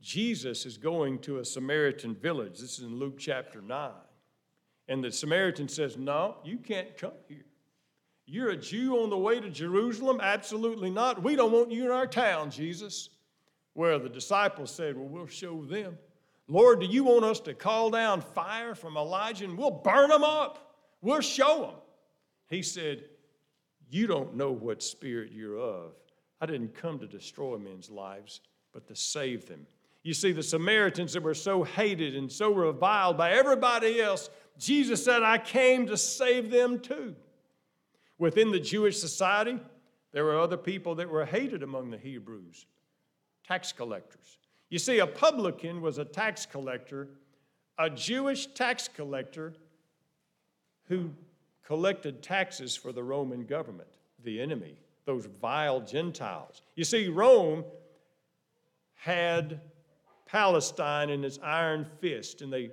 Jesus 0.00 0.66
is 0.66 0.78
going 0.78 1.18
to 1.20 1.38
a 1.38 1.44
Samaritan 1.44 2.14
village. 2.14 2.60
This 2.60 2.78
is 2.78 2.84
in 2.84 2.96
Luke 2.96 3.18
chapter 3.18 3.60
9. 3.60 3.90
And 4.88 5.02
the 5.02 5.10
Samaritan 5.10 5.68
says, 5.68 5.96
No, 5.96 6.36
you 6.44 6.58
can't 6.58 6.96
come 6.96 7.12
here. 7.28 7.46
You're 8.24 8.50
a 8.50 8.56
Jew 8.56 9.02
on 9.02 9.10
the 9.10 9.16
way 9.16 9.40
to 9.40 9.50
Jerusalem? 9.50 10.20
Absolutely 10.20 10.90
not. 10.90 11.22
We 11.22 11.36
don't 11.36 11.52
want 11.52 11.72
you 11.72 11.86
in 11.86 11.90
our 11.90 12.06
town, 12.06 12.50
Jesus. 12.50 13.10
Where 13.72 13.98
the 13.98 14.08
disciples 14.08 14.72
said, 14.72 14.96
Well, 14.96 15.08
we'll 15.08 15.26
show 15.26 15.64
them. 15.64 15.98
Lord, 16.48 16.80
do 16.80 16.86
you 16.86 17.02
want 17.02 17.24
us 17.24 17.40
to 17.40 17.54
call 17.54 17.90
down 17.90 18.20
fire 18.20 18.76
from 18.76 18.96
Elijah 18.96 19.44
and 19.44 19.58
we'll 19.58 19.70
burn 19.72 20.08
them 20.08 20.22
up? 20.22 20.76
We'll 21.00 21.20
show 21.20 21.62
them. 21.62 21.80
He 22.48 22.62
said, 22.62 23.04
you 23.90 24.06
don't 24.06 24.34
know 24.34 24.50
what 24.52 24.82
spirit 24.82 25.32
you're 25.32 25.58
of. 25.58 25.92
I 26.40 26.46
didn't 26.46 26.74
come 26.74 26.98
to 26.98 27.06
destroy 27.06 27.56
men's 27.58 27.90
lives, 27.90 28.40
but 28.72 28.86
to 28.88 28.96
save 28.96 29.46
them. 29.46 29.66
You 30.02 30.14
see, 30.14 30.32
the 30.32 30.42
Samaritans 30.42 31.14
that 31.14 31.22
were 31.22 31.34
so 31.34 31.62
hated 31.62 32.14
and 32.14 32.30
so 32.30 32.52
reviled 32.52 33.16
by 33.16 33.32
everybody 33.32 34.00
else, 34.00 34.30
Jesus 34.58 35.04
said, 35.04 35.22
I 35.22 35.38
came 35.38 35.86
to 35.86 35.96
save 35.96 36.50
them 36.50 36.78
too. 36.78 37.14
Within 38.18 38.50
the 38.50 38.60
Jewish 38.60 38.98
society, 38.98 39.58
there 40.12 40.24
were 40.24 40.38
other 40.38 40.56
people 40.56 40.94
that 40.96 41.10
were 41.10 41.26
hated 41.26 41.62
among 41.62 41.90
the 41.90 41.98
Hebrews 41.98 42.66
tax 43.46 43.72
collectors. 43.72 44.38
You 44.70 44.78
see, 44.78 44.98
a 44.98 45.06
publican 45.06 45.80
was 45.80 45.98
a 45.98 46.04
tax 46.04 46.46
collector, 46.46 47.08
a 47.78 47.88
Jewish 47.88 48.46
tax 48.48 48.88
collector 48.88 49.54
who 50.88 51.10
collected 51.66 52.22
taxes 52.22 52.76
for 52.76 52.92
the 52.92 53.02
Roman 53.02 53.44
government, 53.44 53.88
the 54.24 54.40
enemy, 54.40 54.78
those 55.04 55.26
vile 55.40 55.80
Gentiles. 55.80 56.62
You 56.76 56.84
see, 56.84 57.08
Rome 57.08 57.64
had 58.94 59.60
Palestine 60.26 61.10
in 61.10 61.24
its 61.24 61.38
iron 61.42 61.86
fist, 62.00 62.40
and 62.40 62.52
the 62.52 62.70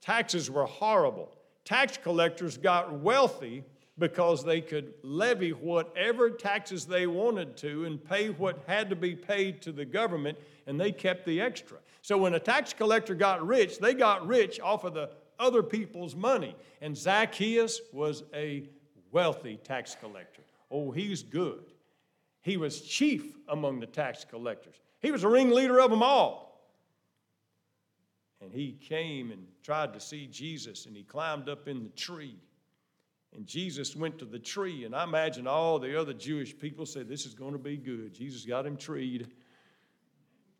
taxes 0.00 0.50
were 0.50 0.66
horrible. 0.66 1.36
Tax 1.64 1.96
collectors 1.96 2.56
got 2.56 3.00
wealthy 3.00 3.64
because 3.98 4.44
they 4.44 4.60
could 4.60 4.92
levy 5.02 5.50
whatever 5.50 6.30
taxes 6.30 6.84
they 6.84 7.06
wanted 7.06 7.56
to 7.56 7.86
and 7.86 8.04
pay 8.04 8.28
what 8.28 8.62
had 8.66 8.90
to 8.90 8.96
be 8.96 9.14
paid 9.14 9.60
to 9.62 9.72
the 9.72 9.84
government, 9.84 10.38
and 10.66 10.78
they 10.80 10.92
kept 10.92 11.24
the 11.24 11.40
extra. 11.40 11.78
So 12.02 12.16
when 12.18 12.34
a 12.34 12.40
tax 12.40 12.72
collector 12.72 13.14
got 13.14 13.44
rich, 13.44 13.78
they 13.78 13.94
got 13.94 14.26
rich 14.26 14.60
off 14.60 14.84
of 14.84 14.94
the 14.94 15.10
other 15.38 15.62
people's 15.62 16.14
money. 16.14 16.56
And 16.80 16.96
Zacchaeus 16.96 17.80
was 17.92 18.24
a 18.34 18.68
wealthy 19.12 19.58
tax 19.62 19.96
collector. 19.98 20.42
Oh, 20.70 20.90
he's 20.90 21.22
good. 21.22 21.64
He 22.42 22.56
was 22.56 22.80
chief 22.80 23.34
among 23.48 23.80
the 23.80 23.86
tax 23.86 24.24
collectors, 24.24 24.76
he 25.00 25.10
was 25.10 25.24
a 25.24 25.28
ringleader 25.28 25.80
of 25.80 25.90
them 25.90 26.02
all. 26.02 26.46
And 28.42 28.52
he 28.52 28.72
came 28.72 29.30
and 29.32 29.46
tried 29.62 29.94
to 29.94 30.00
see 30.00 30.26
Jesus, 30.26 30.86
and 30.86 30.94
he 30.94 31.02
climbed 31.02 31.48
up 31.48 31.68
in 31.68 31.82
the 31.82 31.88
tree. 31.90 32.36
And 33.34 33.46
Jesus 33.46 33.96
went 33.96 34.18
to 34.18 34.24
the 34.24 34.38
tree, 34.38 34.84
and 34.84 34.94
I 34.94 35.04
imagine 35.04 35.46
all 35.46 35.78
the 35.78 35.98
other 35.98 36.12
Jewish 36.12 36.56
people 36.56 36.86
said, 36.86 37.08
This 37.08 37.26
is 37.26 37.34
going 37.34 37.52
to 37.52 37.58
be 37.58 37.76
good. 37.76 38.14
Jesus 38.14 38.44
got 38.44 38.66
him 38.66 38.76
treed. 38.76 39.28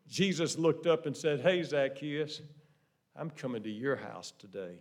Jesus 0.07 0.57
looked 0.57 0.87
up 0.87 1.05
and 1.05 1.15
said, 1.15 1.41
Hey, 1.41 1.63
Zacchaeus, 1.63 2.41
I'm 3.17 3.29
coming 3.29 3.63
to 3.63 3.69
your 3.69 3.95
house 3.95 4.31
today. 4.37 4.79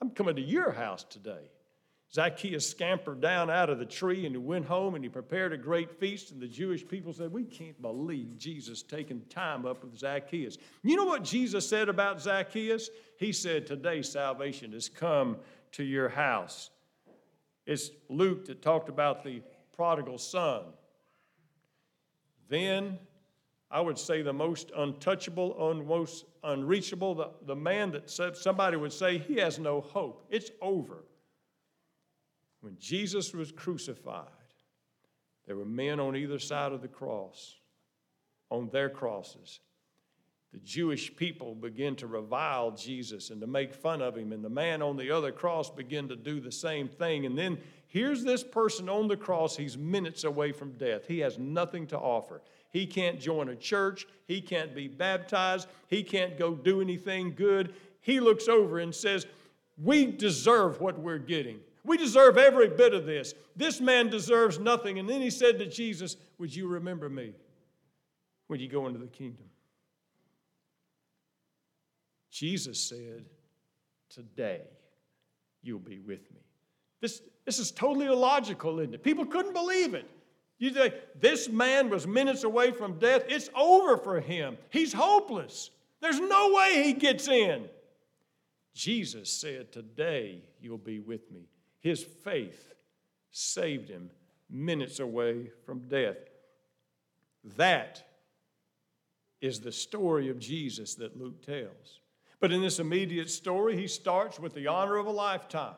I'm 0.00 0.10
coming 0.10 0.36
to 0.36 0.42
your 0.42 0.72
house 0.72 1.04
today. 1.04 1.50
Zacchaeus 2.12 2.68
scampered 2.68 3.20
down 3.20 3.50
out 3.50 3.68
of 3.68 3.78
the 3.78 3.84
tree 3.84 4.26
and 4.26 4.34
he 4.34 4.40
went 4.40 4.64
home 4.64 4.94
and 4.94 5.04
he 5.04 5.10
prepared 5.10 5.52
a 5.52 5.56
great 5.58 5.90
feast. 5.98 6.30
And 6.30 6.40
the 6.40 6.46
Jewish 6.46 6.86
people 6.86 7.12
said, 7.12 7.32
We 7.32 7.44
can't 7.44 7.80
believe 7.82 8.38
Jesus 8.38 8.82
taking 8.82 9.22
time 9.28 9.66
up 9.66 9.82
with 9.82 9.98
Zacchaeus. 9.98 10.56
You 10.82 10.96
know 10.96 11.04
what 11.04 11.24
Jesus 11.24 11.68
said 11.68 11.88
about 11.88 12.22
Zacchaeus? 12.22 12.90
He 13.18 13.32
said, 13.32 13.66
Today 13.66 14.02
salvation 14.02 14.72
has 14.72 14.88
come 14.88 15.36
to 15.72 15.82
your 15.82 16.08
house. 16.08 16.70
It's 17.66 17.90
Luke 18.08 18.46
that 18.46 18.62
talked 18.62 18.88
about 18.88 19.24
the 19.24 19.42
prodigal 19.74 20.18
son. 20.18 20.62
Then 22.48 22.98
I 23.70 23.80
would 23.80 23.98
say 23.98 24.22
the 24.22 24.32
most 24.32 24.70
untouchable, 24.76 25.56
un- 25.58 25.86
most 25.86 26.24
unreachable, 26.44 27.14
the, 27.14 27.30
the 27.46 27.56
man 27.56 27.90
that 27.92 28.08
somebody 28.08 28.76
would 28.76 28.92
say 28.92 29.18
he 29.18 29.36
has 29.36 29.58
no 29.58 29.80
hope. 29.80 30.26
It's 30.30 30.50
over. 30.60 31.04
When 32.60 32.76
Jesus 32.78 33.32
was 33.32 33.50
crucified, 33.52 34.26
there 35.46 35.56
were 35.56 35.64
men 35.64 36.00
on 36.00 36.16
either 36.16 36.38
side 36.38 36.72
of 36.72 36.82
the 36.82 36.88
cross, 36.88 37.56
on 38.50 38.68
their 38.70 38.88
crosses. 38.88 39.60
The 40.52 40.58
Jewish 40.60 41.14
people 41.14 41.54
began 41.54 41.96
to 41.96 42.06
revile 42.06 42.70
Jesus 42.70 43.30
and 43.30 43.40
to 43.40 43.46
make 43.46 43.74
fun 43.74 44.00
of 44.00 44.16
him, 44.16 44.32
and 44.32 44.44
the 44.44 44.48
man 44.48 44.80
on 44.80 44.96
the 44.96 45.10
other 45.10 45.32
cross 45.32 45.68
began 45.70 46.08
to 46.08 46.16
do 46.16 46.40
the 46.40 46.52
same 46.52 46.88
thing. 46.88 47.26
And 47.26 47.36
then 47.36 47.58
here's 47.88 48.24
this 48.24 48.42
person 48.42 48.88
on 48.88 49.08
the 49.08 49.16
cross, 49.16 49.56
he's 49.56 49.76
minutes 49.76 50.24
away 50.24 50.52
from 50.52 50.72
death. 50.72 51.06
He 51.06 51.18
has 51.18 51.38
nothing 51.38 51.86
to 51.88 51.98
offer. 51.98 52.42
He 52.76 52.84
can't 52.84 53.18
join 53.18 53.48
a 53.48 53.56
church. 53.56 54.06
He 54.26 54.42
can't 54.42 54.74
be 54.74 54.86
baptized. 54.86 55.66
He 55.88 56.02
can't 56.02 56.36
go 56.36 56.54
do 56.54 56.82
anything 56.82 57.32
good. 57.34 57.74
He 58.02 58.20
looks 58.20 58.48
over 58.48 58.80
and 58.80 58.94
says, 58.94 59.26
We 59.82 60.04
deserve 60.04 60.78
what 60.78 60.98
we're 60.98 61.16
getting. 61.16 61.60
We 61.84 61.96
deserve 61.96 62.36
every 62.36 62.68
bit 62.68 62.92
of 62.92 63.06
this. 63.06 63.32
This 63.56 63.80
man 63.80 64.10
deserves 64.10 64.58
nothing. 64.58 64.98
And 64.98 65.08
then 65.08 65.22
he 65.22 65.30
said 65.30 65.58
to 65.58 65.66
Jesus, 65.66 66.18
Would 66.36 66.54
you 66.54 66.68
remember 66.68 67.08
me 67.08 67.32
when 68.48 68.60
you 68.60 68.68
go 68.68 68.86
into 68.86 68.98
the 68.98 69.06
kingdom? 69.06 69.46
Jesus 72.30 72.78
said, 72.78 73.24
Today 74.10 74.60
you'll 75.62 75.78
be 75.78 76.00
with 76.00 76.30
me. 76.30 76.42
This, 77.00 77.22
this 77.46 77.58
is 77.58 77.70
totally 77.70 78.04
illogical, 78.04 78.80
isn't 78.80 78.92
it? 78.92 79.02
People 79.02 79.24
couldn't 79.24 79.54
believe 79.54 79.94
it. 79.94 80.10
You 80.58 80.72
say, 80.72 80.94
this 81.14 81.48
man 81.48 81.90
was 81.90 82.06
minutes 82.06 82.44
away 82.44 82.70
from 82.70 82.98
death. 82.98 83.24
It's 83.28 83.50
over 83.54 83.96
for 83.96 84.20
him. 84.20 84.56
He's 84.70 84.92
hopeless. 84.92 85.70
There's 86.00 86.20
no 86.20 86.52
way 86.54 86.82
he 86.84 86.92
gets 86.92 87.28
in. 87.28 87.68
Jesus 88.74 89.30
said, 89.30 89.72
Today 89.72 90.42
you'll 90.60 90.78
be 90.78 91.00
with 91.00 91.30
me. 91.30 91.48
His 91.80 92.02
faith 92.02 92.74
saved 93.30 93.88
him 93.88 94.10
minutes 94.50 95.00
away 95.00 95.50
from 95.64 95.80
death. 95.88 96.16
That 97.56 98.02
is 99.40 99.60
the 99.60 99.72
story 99.72 100.30
of 100.30 100.38
Jesus 100.38 100.94
that 100.96 101.18
Luke 101.18 101.44
tells. 101.44 102.00
But 102.40 102.52
in 102.52 102.60
this 102.60 102.78
immediate 102.78 103.30
story, 103.30 103.76
he 103.76 103.86
starts 103.86 104.38
with 104.38 104.54
the 104.54 104.66
honor 104.66 104.96
of 104.96 105.06
a 105.06 105.10
lifetime. 105.10 105.76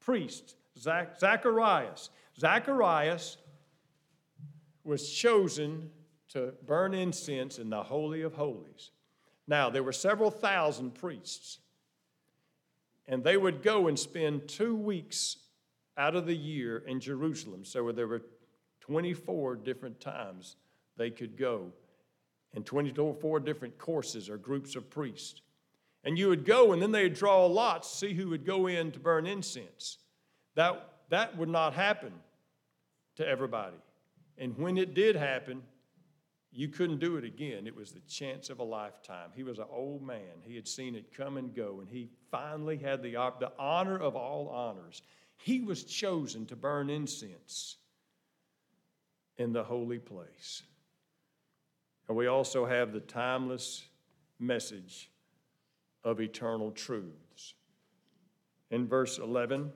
Priest, 0.00 0.56
Zach, 0.78 1.18
Zacharias. 1.18 2.10
Zacharias 2.38 3.36
was 4.88 5.10
chosen 5.10 5.90
to 6.30 6.54
burn 6.66 6.94
incense 6.94 7.58
in 7.58 7.70
the 7.70 7.82
Holy 7.82 8.22
of 8.22 8.34
Holies. 8.34 8.90
Now, 9.46 9.70
there 9.70 9.82
were 9.82 9.92
several 9.92 10.30
thousand 10.30 10.94
priests, 10.94 11.58
and 13.06 13.22
they 13.22 13.36
would 13.36 13.62
go 13.62 13.88
and 13.88 13.98
spend 13.98 14.48
two 14.48 14.74
weeks 14.74 15.36
out 15.96 16.16
of 16.16 16.26
the 16.26 16.34
year 16.34 16.78
in 16.86 17.00
Jerusalem. 17.00 17.64
So 17.64 17.92
there 17.92 18.06
were 18.06 18.22
24 18.80 19.56
different 19.56 20.00
times 20.00 20.56
they 20.96 21.10
could 21.10 21.36
go, 21.36 21.72
and 22.54 22.64
24 22.64 23.40
different 23.40 23.78
courses 23.78 24.30
or 24.30 24.38
groups 24.38 24.74
of 24.74 24.88
priests. 24.90 25.42
And 26.04 26.18
you 26.18 26.28
would 26.28 26.44
go, 26.46 26.72
and 26.72 26.80
then 26.80 26.92
they'd 26.92 27.14
draw 27.14 27.44
lots 27.46 27.90
see 27.90 28.14
who 28.14 28.28
would 28.30 28.46
go 28.46 28.66
in 28.66 28.90
to 28.92 28.98
burn 28.98 29.26
incense. 29.26 29.98
That, 30.54 30.88
that 31.10 31.36
would 31.36 31.48
not 31.48 31.74
happen 31.74 32.12
to 33.16 33.26
everybody. 33.26 33.76
And 34.38 34.56
when 34.56 34.78
it 34.78 34.94
did 34.94 35.16
happen, 35.16 35.62
you 36.52 36.68
couldn't 36.68 37.00
do 37.00 37.16
it 37.16 37.24
again. 37.24 37.66
It 37.66 37.76
was 37.76 37.92
the 37.92 38.00
chance 38.08 38.48
of 38.50 38.58
a 38.58 38.64
lifetime. 38.64 39.30
He 39.34 39.42
was 39.42 39.58
an 39.58 39.66
old 39.70 40.02
man. 40.02 40.42
He 40.42 40.54
had 40.54 40.66
seen 40.66 40.94
it 40.94 41.14
come 41.14 41.36
and 41.36 41.54
go, 41.54 41.80
and 41.80 41.88
he 41.88 42.08
finally 42.30 42.78
had 42.78 43.02
the, 43.02 43.12
the 43.40 43.52
honor 43.58 43.98
of 43.98 44.16
all 44.16 44.48
honors. 44.48 45.02
He 45.36 45.60
was 45.60 45.84
chosen 45.84 46.46
to 46.46 46.56
burn 46.56 46.88
incense 46.88 47.76
in 49.36 49.52
the 49.52 49.62
holy 49.62 49.98
place. 49.98 50.62
And 52.08 52.16
we 52.16 52.26
also 52.26 52.64
have 52.64 52.92
the 52.92 53.00
timeless 53.00 53.84
message 54.38 55.10
of 56.02 56.20
eternal 56.20 56.70
truths. 56.70 57.54
In 58.70 58.88
verse 58.88 59.18
11, 59.18 59.72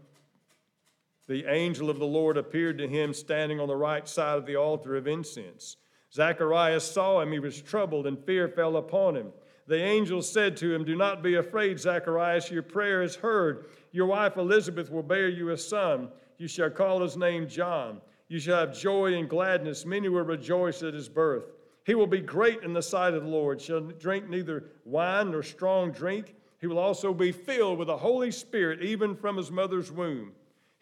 the 1.28 1.44
angel 1.46 1.88
of 1.88 1.98
the 1.98 2.06
Lord 2.06 2.36
appeared 2.36 2.78
to 2.78 2.88
him 2.88 3.14
standing 3.14 3.60
on 3.60 3.68
the 3.68 3.76
right 3.76 4.08
side 4.08 4.38
of 4.38 4.46
the 4.46 4.56
altar 4.56 4.96
of 4.96 5.06
incense. 5.06 5.76
Zacharias 6.12 6.84
saw 6.84 7.20
him, 7.20 7.32
he 7.32 7.38
was 7.38 7.60
troubled, 7.62 8.06
and 8.06 8.18
fear 8.18 8.48
fell 8.48 8.76
upon 8.76 9.16
him. 9.16 9.32
The 9.66 9.82
angel 9.82 10.20
said 10.22 10.56
to 10.58 10.74
him, 10.74 10.84
Do 10.84 10.96
not 10.96 11.22
be 11.22 11.36
afraid, 11.36 11.78
Zacharias, 11.78 12.50
your 12.50 12.62
prayer 12.62 13.02
is 13.02 13.16
heard. 13.16 13.66
Your 13.92 14.06
wife 14.06 14.36
Elizabeth 14.36 14.90
will 14.90 15.02
bear 15.02 15.28
you 15.28 15.50
a 15.50 15.56
son. 15.56 16.08
You 16.38 16.48
shall 16.48 16.70
call 16.70 17.00
his 17.00 17.16
name 17.16 17.48
John. 17.48 18.00
You 18.28 18.38
shall 18.40 18.58
have 18.58 18.76
joy 18.76 19.14
and 19.14 19.28
gladness. 19.28 19.86
Many 19.86 20.08
will 20.08 20.24
rejoice 20.24 20.82
at 20.82 20.94
his 20.94 21.08
birth. 21.08 21.44
He 21.84 21.94
will 21.94 22.06
be 22.06 22.20
great 22.20 22.62
in 22.62 22.72
the 22.72 22.82
sight 22.82 23.14
of 23.14 23.22
the 23.22 23.28
Lord, 23.28 23.60
shall 23.60 23.80
drink 23.80 24.28
neither 24.28 24.64
wine 24.84 25.30
nor 25.30 25.42
strong 25.42 25.92
drink. 25.92 26.34
He 26.60 26.66
will 26.66 26.78
also 26.78 27.12
be 27.12 27.32
filled 27.32 27.78
with 27.78 27.88
the 27.88 27.96
Holy 27.96 28.30
Spirit, 28.30 28.82
even 28.82 29.16
from 29.16 29.36
his 29.36 29.50
mother's 29.50 29.90
womb. 29.90 30.32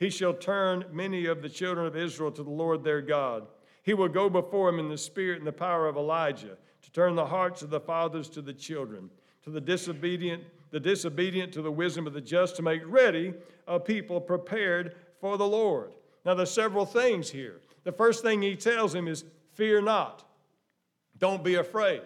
He 0.01 0.09
shall 0.09 0.33
turn 0.33 0.87
many 0.91 1.27
of 1.27 1.43
the 1.43 1.49
children 1.51 1.87
of 1.87 1.95
Israel 1.95 2.33
to 2.33 2.43
the 2.43 2.51
Lord 2.51 2.83
their 2.83 3.03
God. 3.03 3.47
He 3.83 3.93
will 3.93 4.09
go 4.09 4.31
before 4.31 4.71
him 4.71 4.79
in 4.79 4.89
the 4.89 4.97
spirit 4.97 5.39
and 5.39 5.47
the 5.47 5.53
power 5.53 5.87
of 5.87 5.99
Elijah 5.99 6.57
to 6.83 6.91
turn 6.91 7.15
the 7.15 7.27
hearts 7.27 7.61
of 7.61 7.69
the 7.69 7.81
fathers 7.81 8.31
to 8.31 8.41
the 8.41 8.55
children, 8.55 9.11
to 9.45 9.51
the 9.51 9.61
disobedient, 9.61 10.43
the 10.71 10.81
disobedient 10.81 11.53
to 11.53 11.61
the 11.61 11.71
wisdom 11.71 12.07
of 12.07 12.15
the 12.15 12.21
just, 12.21 12.57
to 12.57 12.63
make 12.63 12.81
ready 12.87 13.35
a 13.69 13.79
people 13.79 14.23
prepared 14.23 14.97
for 15.21 15.37
the 15.37 15.47
Lord. 15.47 15.93
Now, 16.25 16.35
there's 16.35 16.51
several 16.51 16.87
things 16.87 17.31
here. 17.31 17.61
The 17.85 17.93
first 17.93 18.23
thing 18.23 18.41
he 18.41 18.57
tells 18.57 18.95
him 18.95 19.07
is, 19.07 19.25
Fear 19.53 19.83
not, 19.83 20.25
don't 21.19 21.45
be 21.45 21.57
afraid. 21.57 22.03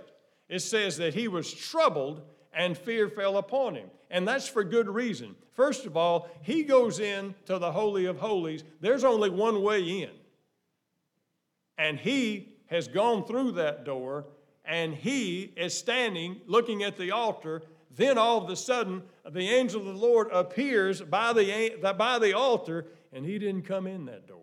It 0.48 0.60
says 0.60 0.96
that 0.96 1.14
he 1.14 1.28
was 1.28 1.52
troubled 1.52 2.22
and 2.52 2.76
fear 2.76 3.08
fell 3.08 3.36
upon 3.36 3.76
him. 3.76 3.88
And 4.10 4.26
that's 4.26 4.48
for 4.48 4.64
good 4.64 4.88
reason. 4.88 5.34
First 5.54 5.86
of 5.86 5.96
all, 5.96 6.28
he 6.42 6.62
goes 6.62 6.98
in 6.98 7.34
to 7.46 7.58
the 7.58 7.72
Holy 7.72 8.06
of 8.06 8.18
Holies. 8.18 8.64
There's 8.80 9.04
only 9.04 9.30
one 9.30 9.62
way 9.62 10.02
in. 10.02 10.10
And 11.78 11.98
he 11.98 12.54
has 12.66 12.88
gone 12.88 13.24
through 13.24 13.52
that 13.52 13.84
door 13.84 14.26
and 14.64 14.94
he 14.94 15.52
is 15.56 15.76
standing 15.76 16.40
looking 16.46 16.82
at 16.82 16.96
the 16.96 17.10
altar. 17.10 17.62
Then 17.96 18.18
all 18.18 18.42
of 18.42 18.50
a 18.50 18.56
sudden, 18.56 19.02
the 19.28 19.48
angel 19.48 19.80
of 19.80 19.86
the 19.86 19.92
Lord 19.92 20.28
appears 20.32 21.00
by 21.02 21.32
the, 21.32 21.94
by 21.96 22.18
the 22.18 22.32
altar 22.32 22.86
and 23.12 23.24
he 23.24 23.38
didn't 23.38 23.62
come 23.62 23.86
in 23.86 24.06
that 24.06 24.26
door. 24.26 24.38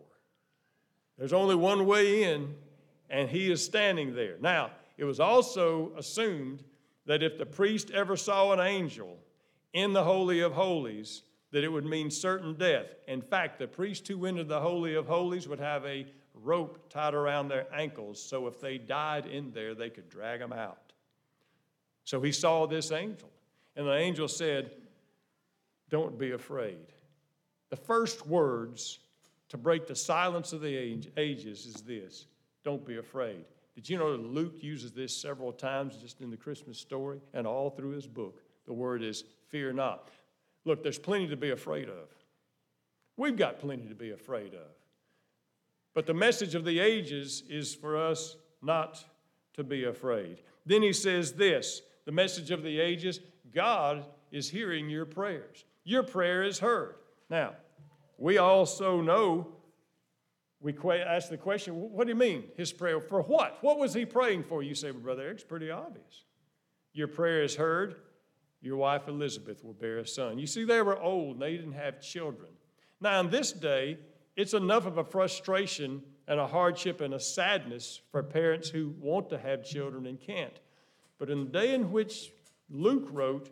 There's 1.17 1.33
only 1.33 1.55
one 1.55 1.85
way 1.85 2.23
in, 2.23 2.55
and 3.09 3.29
he 3.29 3.51
is 3.51 3.63
standing 3.63 4.15
there. 4.15 4.37
Now, 4.39 4.71
it 4.97 5.03
was 5.03 5.19
also 5.19 5.91
assumed 5.97 6.63
that 7.05 7.21
if 7.21 7.37
the 7.37 7.45
priest 7.45 7.91
ever 7.91 8.15
saw 8.15 8.53
an 8.53 8.59
angel 8.59 9.19
in 9.73 9.93
the 9.93 10.03
Holy 10.03 10.41
of 10.41 10.53
Holies, 10.53 11.23
that 11.51 11.63
it 11.63 11.69
would 11.69 11.85
mean 11.85 12.09
certain 12.09 12.55
death. 12.55 12.87
In 13.07 13.21
fact, 13.21 13.59
the 13.59 13.67
priest 13.67 14.07
who 14.07 14.25
entered 14.25 14.47
the 14.47 14.61
Holy 14.61 14.95
of 14.95 15.07
Holies 15.07 15.47
would 15.47 15.59
have 15.59 15.85
a 15.85 16.05
rope 16.33 16.89
tied 16.89 17.13
around 17.13 17.47
their 17.47 17.67
ankles 17.73 18.21
so 18.21 18.47
if 18.47 18.59
they 18.59 18.77
died 18.77 19.25
in 19.25 19.51
there, 19.51 19.75
they 19.75 19.89
could 19.89 20.09
drag 20.09 20.39
them 20.39 20.53
out. 20.53 20.93
So 22.03 22.21
he 22.21 22.31
saw 22.31 22.65
this 22.65 22.91
angel, 22.91 23.29
and 23.75 23.85
the 23.85 23.95
angel 23.95 24.27
said, 24.27 24.71
Don't 25.89 26.17
be 26.17 26.31
afraid. 26.31 26.87
The 27.69 27.75
first 27.75 28.25
words 28.27 28.99
to 29.49 29.57
break 29.57 29.87
the 29.87 29.95
silence 29.95 30.53
of 30.53 30.61
the 30.61 30.75
ages 31.17 31.65
is 31.65 31.81
this 31.81 32.25
Don't 32.63 32.85
be 32.85 32.97
afraid. 32.97 33.45
Did 33.75 33.89
you 33.89 33.97
know 33.97 34.11
that 34.11 34.23
Luke 34.23 34.55
uses 34.61 34.91
this 34.91 35.15
several 35.15 35.51
times 35.51 35.95
just 35.97 36.21
in 36.21 36.29
the 36.29 36.37
Christmas 36.37 36.77
story 36.77 37.19
and 37.33 37.47
all 37.47 37.69
through 37.69 37.91
his 37.91 38.07
book? 38.07 38.41
The 38.71 38.75
word 38.75 39.03
is 39.03 39.25
fear 39.49 39.73
not. 39.73 40.07
Look, 40.63 40.81
there's 40.81 40.97
plenty 40.97 41.27
to 41.27 41.35
be 41.35 41.49
afraid 41.49 41.89
of. 41.89 42.07
We've 43.17 43.35
got 43.35 43.59
plenty 43.59 43.89
to 43.89 43.95
be 43.95 44.11
afraid 44.11 44.53
of. 44.53 44.71
But 45.93 46.05
the 46.05 46.13
message 46.13 46.55
of 46.55 46.63
the 46.63 46.79
ages 46.79 47.43
is 47.49 47.75
for 47.75 47.97
us 47.97 48.37
not 48.61 49.03
to 49.55 49.65
be 49.65 49.83
afraid. 49.83 50.37
Then 50.65 50.81
he 50.83 50.93
says 50.93 51.33
this 51.33 51.81
the 52.05 52.13
message 52.13 52.49
of 52.49 52.63
the 52.63 52.79
ages 52.79 53.19
God 53.53 54.05
is 54.31 54.49
hearing 54.49 54.89
your 54.89 55.05
prayers. 55.05 55.65
Your 55.83 56.03
prayer 56.03 56.41
is 56.41 56.57
heard. 56.57 56.95
Now, 57.29 57.55
we 58.17 58.37
also 58.37 59.01
know, 59.01 59.49
we 60.61 60.73
ask 60.93 61.27
the 61.27 61.35
question, 61.35 61.73
what 61.73 62.07
do 62.07 62.13
you 62.13 62.17
mean, 62.17 62.45
his 62.55 62.71
prayer? 62.71 63.01
For 63.01 63.21
what? 63.21 63.57
What 63.59 63.79
was 63.79 63.93
he 63.93 64.05
praying 64.05 64.43
for? 64.43 64.63
You 64.63 64.75
say, 64.75 64.91
well, 64.91 65.01
Brother 65.01 65.23
Eric, 65.23 65.33
it's 65.39 65.43
pretty 65.43 65.71
obvious. 65.71 66.23
Your 66.93 67.09
prayer 67.09 67.43
is 67.43 67.57
heard. 67.57 67.95
Your 68.61 68.77
wife 68.77 69.07
Elizabeth 69.07 69.63
will 69.63 69.73
bear 69.73 69.97
a 69.97 70.07
son. 70.07 70.37
You 70.37 70.47
see, 70.47 70.63
they 70.63 70.81
were 70.81 70.99
old 70.99 71.33
and 71.33 71.41
they 71.41 71.57
didn't 71.57 71.73
have 71.73 72.01
children. 72.01 72.51
Now, 72.99 73.19
in 73.19 73.29
this 73.29 73.51
day, 73.51 73.97
it's 74.35 74.53
enough 74.53 74.85
of 74.85 74.97
a 74.97 75.03
frustration 75.03 76.03
and 76.27 76.39
a 76.39 76.47
hardship 76.47 77.01
and 77.01 77.13
a 77.13 77.19
sadness 77.19 78.01
for 78.11 78.21
parents 78.21 78.69
who 78.69 78.93
want 78.99 79.29
to 79.29 79.37
have 79.37 79.65
children 79.65 80.05
and 80.05 80.19
can't. 80.19 80.59
But 81.17 81.29
in 81.29 81.45
the 81.45 81.51
day 81.51 81.73
in 81.73 81.91
which 81.91 82.31
Luke 82.69 83.07
wrote, 83.11 83.49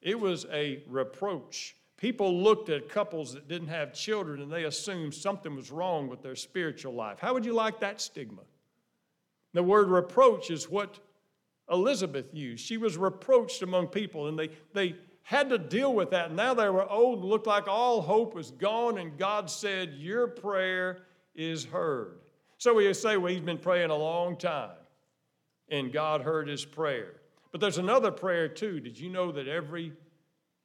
it 0.00 0.18
was 0.18 0.46
a 0.52 0.82
reproach. 0.88 1.76
People 1.96 2.42
looked 2.42 2.68
at 2.68 2.88
couples 2.88 3.32
that 3.34 3.48
didn't 3.48 3.68
have 3.68 3.94
children 3.94 4.42
and 4.42 4.52
they 4.52 4.64
assumed 4.64 5.14
something 5.14 5.54
was 5.54 5.70
wrong 5.70 6.08
with 6.08 6.22
their 6.22 6.36
spiritual 6.36 6.94
life. 6.94 7.18
How 7.18 7.32
would 7.34 7.44
you 7.44 7.54
like 7.54 7.80
that 7.80 8.00
stigma? 8.00 8.42
The 9.54 9.62
word 9.62 9.88
reproach 9.88 10.50
is 10.50 10.68
what 10.68 10.98
Elizabeth 11.70 12.32
used. 12.32 12.64
She 12.64 12.76
was 12.76 12.96
reproached 12.96 13.62
among 13.62 13.88
people, 13.88 14.28
and 14.28 14.38
they, 14.38 14.50
they 14.72 14.94
had 15.22 15.50
to 15.50 15.58
deal 15.58 15.92
with 15.92 16.10
that. 16.10 16.32
Now 16.32 16.54
they 16.54 16.68
were 16.68 16.88
old 16.88 17.24
looked 17.24 17.46
like 17.46 17.66
all 17.66 18.00
hope 18.00 18.34
was 18.34 18.52
gone, 18.52 18.98
and 18.98 19.18
God 19.18 19.50
said, 19.50 19.94
Your 19.94 20.28
prayer 20.28 21.02
is 21.34 21.64
heard. 21.64 22.20
So 22.58 22.74
we 22.74 22.92
say, 22.94 23.16
Well, 23.16 23.32
he's 23.32 23.40
been 23.40 23.58
praying 23.58 23.90
a 23.90 23.96
long 23.96 24.36
time, 24.36 24.76
and 25.68 25.92
God 25.92 26.22
heard 26.22 26.48
his 26.48 26.64
prayer. 26.64 27.14
But 27.50 27.60
there's 27.60 27.78
another 27.78 28.10
prayer 28.10 28.48
too. 28.48 28.80
Did 28.80 28.98
you 28.98 29.08
know 29.08 29.32
that 29.32 29.48
every 29.48 29.92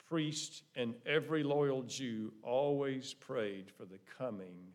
priest 0.08 0.64
and 0.76 0.94
every 1.06 1.42
loyal 1.42 1.84
Jew 1.84 2.34
always 2.44 3.14
prayed 3.14 3.72
for 3.72 3.86
the 3.86 4.00
coming 4.18 4.74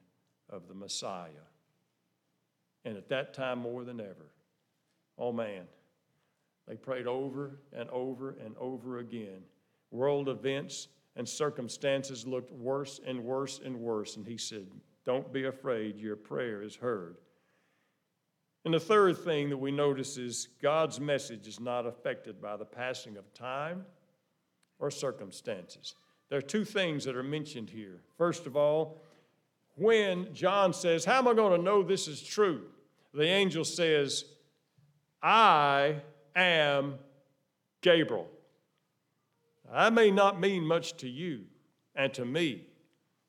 of 0.51 0.67
the 0.67 0.75
Messiah? 0.75 1.29
And 2.85 2.97
at 2.97 3.09
that 3.11 3.35
time, 3.35 3.59
more 3.59 3.85
than 3.85 4.01
ever, 4.01 4.33
oh 5.19 5.33
man, 5.33 5.65
they 6.67 6.77
prayed 6.77 7.07
over 7.07 7.61
and 7.73 7.89
over 7.91 8.37
and 8.45 8.57
over 8.59 8.99
again. 8.99 9.43
World 9.91 10.29
events 10.29 10.89
and 11.15 11.29
circumstances 11.29 12.27
looked 12.27 12.53
worse 12.53 13.01
and 13.07 13.23
worse 13.23 13.61
and 13.65 13.77
worse. 13.77 14.17
And 14.17 14.27
he 14.27 14.37
said, 14.37 14.67
Don't 15.05 15.33
be 15.33 15.45
afraid, 15.45 15.99
your 15.99 16.17
prayer 16.17 16.63
is 16.63 16.77
heard. 16.77 17.17
And 18.65 18.75
the 18.75 18.81
third 18.81 19.19
thing 19.19 19.49
that 19.51 19.57
we 19.57 19.71
notice 19.71 20.17
is 20.17 20.49
God's 20.61 20.99
message 20.99 21.47
is 21.47 21.61
not 21.61 21.87
affected 21.87 22.43
by 22.43 22.57
the 22.57 22.65
passing 22.65 23.17
of 23.17 23.33
time 23.33 23.85
or 24.81 24.91
circumstances. 24.91 25.95
There 26.29 26.39
are 26.39 26.43
two 26.43 26.65
things 26.65 27.05
that 27.05 27.15
are 27.15 27.23
mentioned 27.23 27.71
here. 27.71 28.01
First 28.19 28.47
of 28.47 28.57
all, 28.57 29.03
when 29.77 30.35
John 30.35 30.73
says, 30.73 31.05
How 31.05 31.19
am 31.19 31.29
I 31.29 31.35
going 31.35 31.57
to 31.57 31.65
know 31.65 31.83
this 31.83 32.09
is 32.09 32.21
true? 32.21 32.63
The 33.15 33.27
angel 33.27 33.65
says, 33.65 34.25
I 35.23 36.03
am 36.37 36.95
Gabriel. 37.81 38.29
That 39.73 39.93
may 39.93 40.11
not 40.11 40.41
mean 40.41 40.65
much 40.65 40.97
to 40.99 41.09
you 41.09 41.45
and 41.95 42.15
to 42.15 42.25
me, 42.25 42.67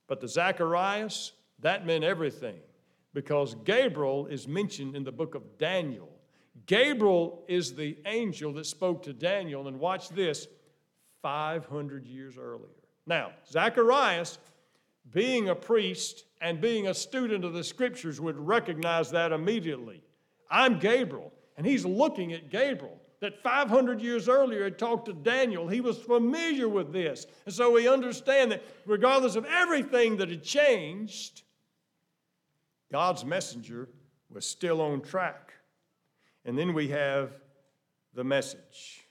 but 0.07 0.21
to 0.21 0.27
Zacharias, 0.27 1.31
that 1.59 1.85
meant 1.85 2.03
everything 2.03 2.57
because 3.13 3.55
Gabriel 3.63 4.27
is 4.27 4.47
mentioned 4.47 4.95
in 4.95 5.03
the 5.03 5.11
book 5.11 5.33
of 5.33 5.57
Daniel. 5.57 6.09
Gabriel 6.67 7.43
is 7.47 7.73
the 7.73 7.97
angel 8.05 8.53
that 8.53 8.65
spoke 8.65 9.01
to 9.03 9.13
Daniel, 9.13 9.67
and 9.67 9.79
watch 9.79 10.09
this 10.09 10.47
500 11.21 12.05
years 12.05 12.37
earlier. 12.37 12.67
Now, 13.05 13.31
Zacharias, 13.49 14.37
being 15.11 15.49
a 15.49 15.55
priest 15.55 16.25
and 16.41 16.61
being 16.61 16.87
a 16.87 16.93
student 16.93 17.43
of 17.43 17.53
the 17.53 17.63
scriptures, 17.63 18.21
would 18.21 18.37
recognize 18.37 19.09
that 19.11 19.31
immediately. 19.31 20.03
I'm 20.51 20.77
Gabriel. 20.77 21.31
And 21.57 21.65
he's 21.65 21.85
looking 21.85 22.33
at 22.33 22.49
Gabriel 22.49 23.01
that 23.19 23.41
500 23.41 23.99
years 23.99 24.29
earlier 24.29 24.63
had 24.63 24.77
talked 24.77 25.07
to 25.07 25.13
Daniel. 25.13 25.67
He 25.67 25.81
was 25.81 25.97
familiar 25.97 26.69
with 26.69 26.93
this. 26.93 27.25
And 27.45 27.53
so 27.53 27.71
we 27.71 27.87
understand 27.87 28.51
that 28.51 28.63
regardless 28.85 29.35
of 29.35 29.45
everything 29.45 30.17
that 30.17 30.29
had 30.29 30.43
changed, 30.43 31.41
God's 32.91 33.25
messenger 33.25 33.89
was 34.29 34.45
still 34.45 34.81
on 34.81 35.01
track. 35.01 35.53
And 36.45 36.57
then 36.57 36.73
we 36.73 36.89
have 36.89 37.31
the 38.13 38.23
message. 38.23 39.07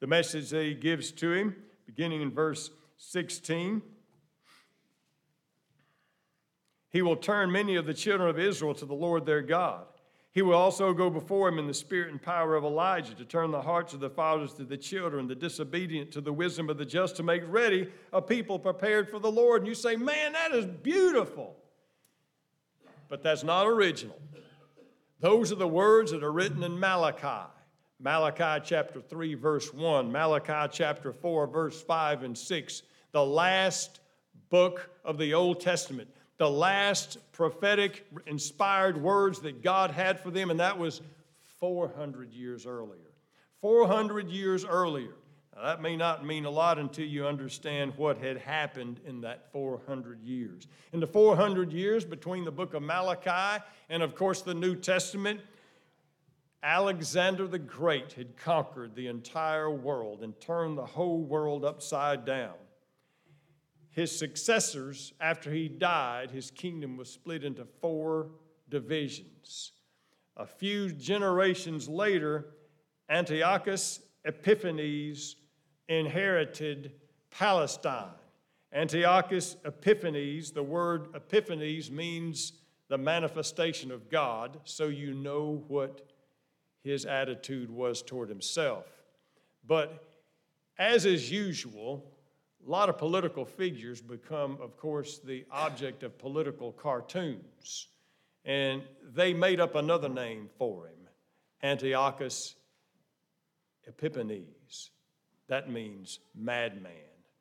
The 0.00 0.06
message 0.06 0.48
that 0.50 0.64
he 0.64 0.74
gives 0.74 1.12
to 1.12 1.32
him, 1.32 1.56
beginning 1.84 2.22
in 2.22 2.30
verse 2.30 2.70
16. 2.96 3.82
He 6.90 7.02
will 7.02 7.16
turn 7.16 7.52
many 7.52 7.76
of 7.76 7.84
the 7.84 7.92
children 7.92 8.30
of 8.30 8.38
Israel 8.38 8.74
to 8.74 8.86
the 8.86 8.94
Lord 8.94 9.26
their 9.26 9.42
God 9.42 9.84
he 10.38 10.42
will 10.42 10.54
also 10.54 10.92
go 10.92 11.10
before 11.10 11.48
him 11.48 11.58
in 11.58 11.66
the 11.66 11.74
spirit 11.74 12.12
and 12.12 12.22
power 12.22 12.54
of 12.54 12.62
Elijah 12.62 13.12
to 13.12 13.24
turn 13.24 13.50
the 13.50 13.60
hearts 13.60 13.92
of 13.92 13.98
the 13.98 14.08
fathers 14.08 14.52
to 14.52 14.62
the 14.62 14.76
children, 14.76 15.26
the 15.26 15.34
disobedient 15.34 16.12
to 16.12 16.20
the 16.20 16.32
wisdom 16.32 16.70
of 16.70 16.78
the 16.78 16.84
just, 16.84 17.16
to 17.16 17.24
make 17.24 17.42
ready 17.48 17.88
a 18.12 18.22
people 18.22 18.56
prepared 18.56 19.10
for 19.10 19.18
the 19.18 19.32
Lord. 19.32 19.62
And 19.62 19.66
you 19.66 19.74
say, 19.74 19.96
man, 19.96 20.34
that 20.34 20.52
is 20.52 20.64
beautiful. 20.64 21.56
But 23.08 23.20
that's 23.20 23.42
not 23.42 23.66
original. 23.66 24.16
Those 25.18 25.50
are 25.50 25.56
the 25.56 25.66
words 25.66 26.12
that 26.12 26.22
are 26.22 26.30
written 26.30 26.62
in 26.62 26.78
Malachi. 26.78 27.50
Malachi 27.98 28.62
chapter 28.64 29.00
3, 29.00 29.34
verse 29.34 29.74
1, 29.74 30.12
Malachi 30.12 30.70
chapter 30.72 31.12
4, 31.12 31.48
verse 31.48 31.82
5 31.82 32.22
and 32.22 32.38
6, 32.38 32.82
the 33.10 33.24
last 33.24 33.98
book 34.50 34.88
of 35.04 35.18
the 35.18 35.34
Old 35.34 35.58
Testament 35.58 36.08
the 36.38 36.48
last 36.48 37.18
prophetic 37.32 38.06
inspired 38.26 38.96
words 38.96 39.40
that 39.40 39.62
God 39.62 39.90
had 39.90 40.20
for 40.20 40.30
them, 40.30 40.50
and 40.50 40.60
that 40.60 40.78
was 40.78 41.02
400 41.58 42.32
years 42.32 42.64
earlier. 42.64 43.10
400 43.60 44.30
years 44.30 44.64
earlier. 44.64 45.14
Now, 45.54 45.64
that 45.64 45.82
may 45.82 45.96
not 45.96 46.24
mean 46.24 46.44
a 46.44 46.50
lot 46.50 46.78
until 46.78 47.06
you 47.06 47.26
understand 47.26 47.92
what 47.96 48.18
had 48.18 48.38
happened 48.38 49.00
in 49.04 49.20
that 49.22 49.50
400 49.50 50.22
years. 50.22 50.68
In 50.92 51.00
the 51.00 51.06
400 51.08 51.72
years 51.72 52.04
between 52.04 52.44
the 52.44 52.52
book 52.52 52.74
of 52.74 52.82
Malachi 52.82 53.64
and, 53.90 54.04
of 54.04 54.14
course, 54.14 54.42
the 54.42 54.54
New 54.54 54.76
Testament, 54.76 55.40
Alexander 56.62 57.48
the 57.48 57.58
Great 57.58 58.12
had 58.12 58.36
conquered 58.36 58.94
the 58.94 59.08
entire 59.08 59.70
world 59.70 60.22
and 60.22 60.40
turned 60.40 60.78
the 60.78 60.86
whole 60.86 61.22
world 61.22 61.64
upside 61.64 62.24
down 62.24 62.54
his 63.98 64.16
successors, 64.16 65.12
after 65.20 65.50
he 65.50 65.66
died, 65.66 66.30
his 66.30 66.52
kingdom 66.52 66.96
was 66.96 67.10
split 67.10 67.42
into 67.42 67.64
four 67.80 68.28
divisions. 68.68 69.72
A 70.36 70.46
few 70.46 70.92
generations 70.92 71.88
later, 71.88 72.46
Antiochus 73.10 73.98
Epiphanes 74.24 75.34
inherited 75.88 76.92
Palestine. 77.30 78.14
Antiochus 78.72 79.56
Epiphanes, 79.64 80.52
the 80.52 80.62
word 80.62 81.08
Epiphanes 81.16 81.90
means 81.90 82.52
the 82.86 82.98
manifestation 82.98 83.90
of 83.90 84.08
God, 84.08 84.60
so 84.62 84.86
you 84.86 85.12
know 85.12 85.64
what 85.66 86.08
his 86.84 87.04
attitude 87.04 87.68
was 87.68 88.00
toward 88.02 88.28
himself. 88.28 88.86
But 89.66 90.04
as 90.78 91.04
is 91.04 91.32
usual, 91.32 92.12
a 92.66 92.70
lot 92.70 92.88
of 92.88 92.98
political 92.98 93.44
figures 93.44 94.00
become, 94.00 94.58
of 94.60 94.76
course, 94.76 95.18
the 95.18 95.44
object 95.50 96.02
of 96.02 96.18
political 96.18 96.72
cartoons. 96.72 97.88
And 98.44 98.82
they 99.14 99.32
made 99.32 99.60
up 99.60 99.74
another 99.74 100.08
name 100.08 100.48
for 100.58 100.86
him 100.86 101.08
Antiochus 101.62 102.54
Epimanes. 103.88 104.90
That 105.48 105.70
means 105.70 106.20
madman. 106.34 106.92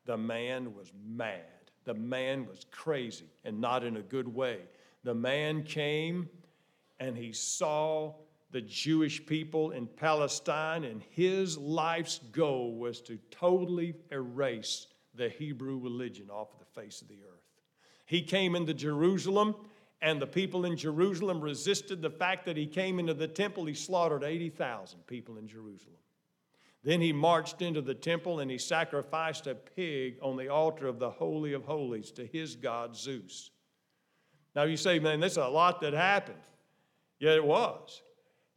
The 0.05 0.17
man 0.17 0.73
was 0.73 0.91
mad. 1.05 1.41
The 1.83 1.93
man 1.93 2.47
was 2.47 2.65
crazy 2.71 3.29
and 3.43 3.59
not 3.59 3.83
in 3.83 3.97
a 3.97 4.01
good 4.01 4.27
way. 4.27 4.59
The 5.03 5.13
man 5.13 5.63
came 5.63 6.29
and 6.99 7.17
he 7.17 7.33
saw 7.33 8.13
the 8.51 8.61
Jewish 8.61 9.25
people 9.25 9.71
in 9.71 9.87
Palestine, 9.87 10.85
and 10.85 11.01
his 11.11 11.57
life's 11.57 12.19
goal 12.31 12.75
was 12.75 13.01
to 13.01 13.17
totally 13.29 13.93
erase 14.09 14.87
the 15.17 15.29
Hebrew 15.29 15.77
religion 15.77 16.29
off 16.29 16.53
of 16.53 16.59
the 16.59 16.81
face 16.81 17.01
of 17.01 17.07
the 17.07 17.19
earth. 17.23 17.43
He 18.05 18.21
came 18.21 18.55
into 18.55 18.73
Jerusalem, 18.73 19.55
and 20.01 20.21
the 20.21 20.27
people 20.27 20.65
in 20.65 20.77
Jerusalem 20.77 21.41
resisted 21.41 22.01
the 22.01 22.09
fact 22.09 22.45
that 22.45 22.55
he 22.55 22.65
came 22.65 22.99
into 22.99 23.13
the 23.13 23.27
temple. 23.27 23.65
He 23.65 23.73
slaughtered 23.73 24.23
80,000 24.23 24.99
people 25.07 25.37
in 25.37 25.47
Jerusalem. 25.47 25.97
Then 26.83 27.01
he 27.01 27.11
marched 27.11 27.61
into 27.61 27.81
the 27.81 27.95
temple 27.95 28.39
and 28.39 28.49
he 28.49 28.57
sacrificed 28.57 29.47
a 29.47 29.55
pig 29.55 30.17
on 30.21 30.37
the 30.37 30.47
altar 30.47 30.87
of 30.87 30.99
the 30.99 31.09
Holy 31.09 31.51
of 31.53 31.65
Holies 31.65 32.11
to 32.11 32.25
his 32.25 32.55
god 32.55 32.95
Zeus. 32.95 33.51
Now 34.55 34.63
you 34.63 34.77
say, 34.77 34.99
man, 34.99 35.19
there's 35.19 35.37
a 35.37 35.47
lot 35.47 35.81
that 35.81 35.93
happened. 35.93 36.37
Yet 37.19 37.35
it 37.35 37.43
was. 37.43 38.01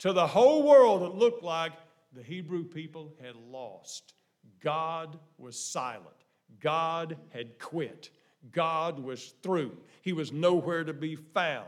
To 0.00 0.12
the 0.12 0.26
whole 0.26 0.62
world, 0.62 1.02
it 1.02 1.16
looked 1.16 1.42
like 1.42 1.72
the 2.12 2.22
Hebrew 2.22 2.64
people 2.64 3.12
had 3.20 3.34
lost. 3.34 4.14
God 4.60 5.18
was 5.36 5.58
silent. 5.58 6.19
God 6.60 7.16
had 7.30 7.58
quit. 7.58 8.10
God 8.52 8.98
was 8.98 9.34
through. 9.42 9.76
He 10.02 10.12
was 10.12 10.32
nowhere 10.32 10.84
to 10.84 10.92
be 10.92 11.16
found. 11.16 11.66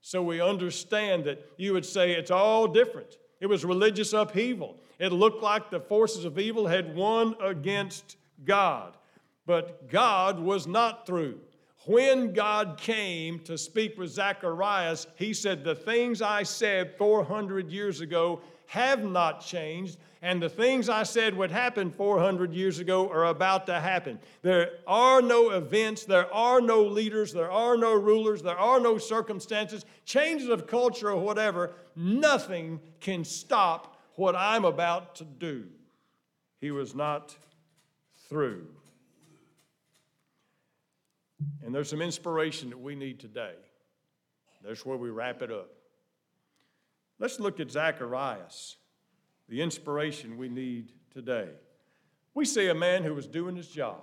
So 0.00 0.22
we 0.22 0.40
understand 0.40 1.24
that 1.24 1.46
you 1.56 1.72
would 1.74 1.86
say 1.86 2.12
it's 2.12 2.30
all 2.30 2.66
different. 2.66 3.18
It 3.40 3.46
was 3.46 3.64
religious 3.64 4.12
upheaval. 4.12 4.78
It 4.98 5.12
looked 5.12 5.42
like 5.42 5.70
the 5.70 5.80
forces 5.80 6.24
of 6.24 6.38
evil 6.38 6.66
had 6.66 6.94
won 6.94 7.34
against 7.42 8.16
God. 8.44 8.96
But 9.46 9.88
God 9.88 10.38
was 10.38 10.66
not 10.66 11.06
through. 11.06 11.40
When 11.86 12.32
God 12.32 12.78
came 12.78 13.40
to 13.40 13.58
speak 13.58 13.98
with 13.98 14.10
Zacharias, 14.10 15.08
he 15.16 15.34
said, 15.34 15.64
The 15.64 15.74
things 15.74 16.22
I 16.22 16.44
said 16.44 16.96
400 16.96 17.70
years 17.70 18.00
ago 18.00 18.40
have 18.66 19.02
not 19.04 19.44
changed, 19.44 19.98
and 20.24 20.40
the 20.40 20.48
things 20.48 20.88
I 20.88 21.02
said 21.02 21.36
would 21.36 21.50
happen 21.50 21.90
400 21.90 22.54
years 22.54 22.78
ago 22.78 23.10
are 23.10 23.26
about 23.26 23.66
to 23.66 23.80
happen. 23.80 24.20
There 24.42 24.70
are 24.86 25.20
no 25.20 25.50
events, 25.50 26.04
there 26.04 26.32
are 26.32 26.60
no 26.60 26.84
leaders, 26.84 27.32
there 27.32 27.50
are 27.50 27.76
no 27.76 27.92
rulers, 27.92 28.40
there 28.40 28.56
are 28.56 28.78
no 28.78 28.98
circumstances, 28.98 29.84
changes 30.04 30.48
of 30.48 30.68
culture 30.68 31.10
or 31.10 31.20
whatever. 31.20 31.72
Nothing 31.96 32.78
can 33.00 33.24
stop 33.24 34.00
what 34.14 34.36
I'm 34.36 34.64
about 34.64 35.16
to 35.16 35.24
do. 35.24 35.64
He 36.60 36.70
was 36.70 36.94
not 36.94 37.36
through. 38.28 38.68
And 41.64 41.74
there's 41.74 41.90
some 41.90 42.00
inspiration 42.00 42.70
that 42.70 42.78
we 42.78 42.94
need 42.94 43.18
today. 43.18 43.54
That's 44.64 44.86
where 44.86 44.96
we 44.96 45.10
wrap 45.10 45.42
it 45.42 45.50
up. 45.50 45.70
Let's 47.18 47.40
look 47.40 47.58
at 47.58 47.72
Zacharias, 47.72 48.76
the 49.48 49.60
inspiration 49.60 50.36
we 50.36 50.48
need 50.48 50.92
today. 51.12 51.48
We 52.34 52.44
see 52.44 52.68
a 52.68 52.74
man 52.74 53.02
who 53.02 53.14
was 53.14 53.26
doing 53.26 53.56
his 53.56 53.68
job, 53.68 54.02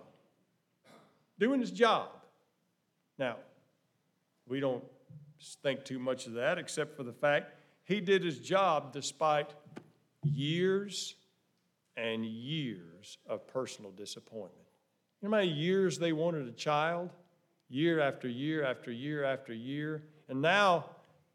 doing 1.40 1.60
his 1.60 1.72
job. 1.72 2.10
Now, 3.18 3.38
we 4.48 4.60
don't 4.60 4.84
think 5.64 5.84
too 5.84 6.00
much 6.00 6.28
of 6.28 6.34
that 6.34 6.58
except 6.58 6.96
for 6.96 7.04
the 7.04 7.14
fact 7.14 7.54
he 7.84 8.00
did 8.00 8.24
his 8.24 8.40
job 8.40 8.94
despite 8.94 9.54
years 10.24 11.16
and 11.98 12.26
years 12.26 13.18
of 13.28 13.48
personal 13.48 13.92
disappointment. 13.92 14.68
You 15.22 15.30
know 15.30 15.36
how 15.36 15.42
many 15.42 15.52
years 15.52 15.98
they 15.98 16.14
wanted 16.14 16.48
a 16.48 16.52
child? 16.52 17.10
year 17.70 18.00
after 18.00 18.28
year 18.28 18.66
after 18.66 18.92
year 18.92 19.24
after 19.24 19.54
year. 19.54 20.04
And 20.28 20.42
now, 20.42 20.86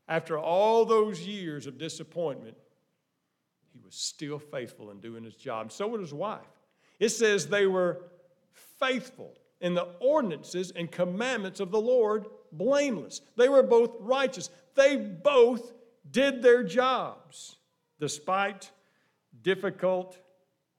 after 0.08 0.38
all 0.38 0.84
those 0.84 1.20
years 1.20 1.66
of 1.66 1.78
disappointment, 1.78 2.56
was 3.94 4.02
still 4.02 4.38
faithful 4.38 4.90
in 4.90 5.00
doing 5.00 5.24
his 5.24 5.36
job. 5.36 5.70
So 5.70 5.86
was 5.86 6.00
his 6.00 6.14
wife. 6.14 6.40
It 6.98 7.10
says 7.10 7.46
they 7.46 7.66
were 7.66 8.02
faithful 8.78 9.34
in 9.60 9.74
the 9.74 9.88
ordinances 10.00 10.72
and 10.72 10.90
commandments 10.90 11.60
of 11.60 11.70
the 11.70 11.80
Lord, 11.80 12.26
blameless. 12.52 13.20
They 13.36 13.48
were 13.48 13.62
both 13.62 13.92
righteous. 14.00 14.50
They 14.74 14.96
both 14.96 15.72
did 16.10 16.42
their 16.42 16.62
jobs 16.62 17.56
despite 18.00 18.70
difficult 19.42 20.18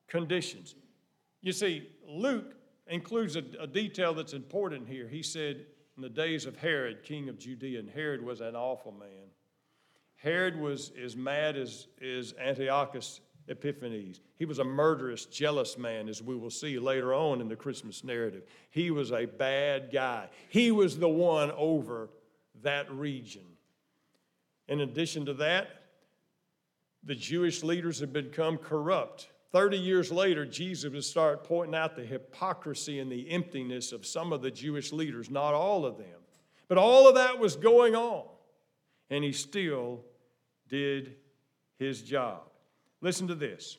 conditions. 0.07 0.75
You 1.41 1.53
see, 1.53 1.89
Luke 2.07 2.55
includes 2.87 3.35
a, 3.35 3.43
a 3.59 3.67
detail 3.67 4.13
that's 4.13 4.33
important 4.33 4.87
here. 4.87 5.07
He 5.07 5.23
said, 5.23 5.65
in 5.95 6.03
the 6.03 6.09
days 6.09 6.45
of 6.45 6.57
Herod, 6.57 7.03
king 7.03 7.29
of 7.29 7.39
Judea, 7.39 7.79
and 7.79 7.89
Herod 7.89 8.21
was 8.21 8.41
an 8.41 8.55
awful 8.55 8.91
man. 8.91 9.29
Herod 10.17 10.59
was 10.59 10.91
as 11.01 11.15
mad 11.15 11.55
as, 11.55 11.87
as 12.01 12.33
Antiochus 12.39 13.21
Epiphanes. 13.47 14.21
He 14.37 14.45
was 14.45 14.59
a 14.59 14.63
murderous, 14.63 15.25
jealous 15.25 15.77
man, 15.77 16.09
as 16.09 16.21
we 16.21 16.35
will 16.35 16.49
see 16.49 16.79
later 16.79 17.13
on 17.13 17.41
in 17.41 17.47
the 17.47 17.55
Christmas 17.55 18.03
narrative. 18.03 18.43
He 18.69 18.91
was 18.91 19.11
a 19.11 19.25
bad 19.25 19.91
guy. 19.91 20.29
He 20.49 20.71
was 20.71 20.97
the 20.97 21.09
one 21.09 21.51
over 21.51 22.09
that 22.63 22.91
region. 22.91 23.43
In 24.67 24.81
addition 24.81 25.25
to 25.27 25.33
that, 25.35 25.67
the 27.03 27.15
Jewish 27.15 27.63
leaders 27.63 27.99
had 27.99 28.11
become 28.11 28.57
corrupt. 28.57 29.29
30 29.51 29.77
years 29.77 30.11
later, 30.11 30.45
Jesus 30.45 30.91
would 30.91 31.03
start 31.03 31.43
pointing 31.43 31.75
out 31.75 31.95
the 31.95 32.03
hypocrisy 32.03 32.99
and 32.99 33.11
the 33.11 33.29
emptiness 33.29 33.91
of 33.91 34.05
some 34.05 34.33
of 34.33 34.41
the 34.41 34.51
Jewish 34.51 34.91
leaders, 34.91 35.29
not 35.29 35.53
all 35.53 35.85
of 35.85 35.97
them. 35.97 36.07
But 36.67 36.79
all 36.79 37.07
of 37.07 37.15
that 37.15 37.37
was 37.39 37.55
going 37.55 37.95
on, 37.95 38.25
and 39.09 39.23
he 39.23 39.31
still 39.31 40.03
did 40.67 41.15
his 41.77 42.01
job. 42.01 42.41
Listen 43.01 43.27
to 43.27 43.35
this 43.35 43.77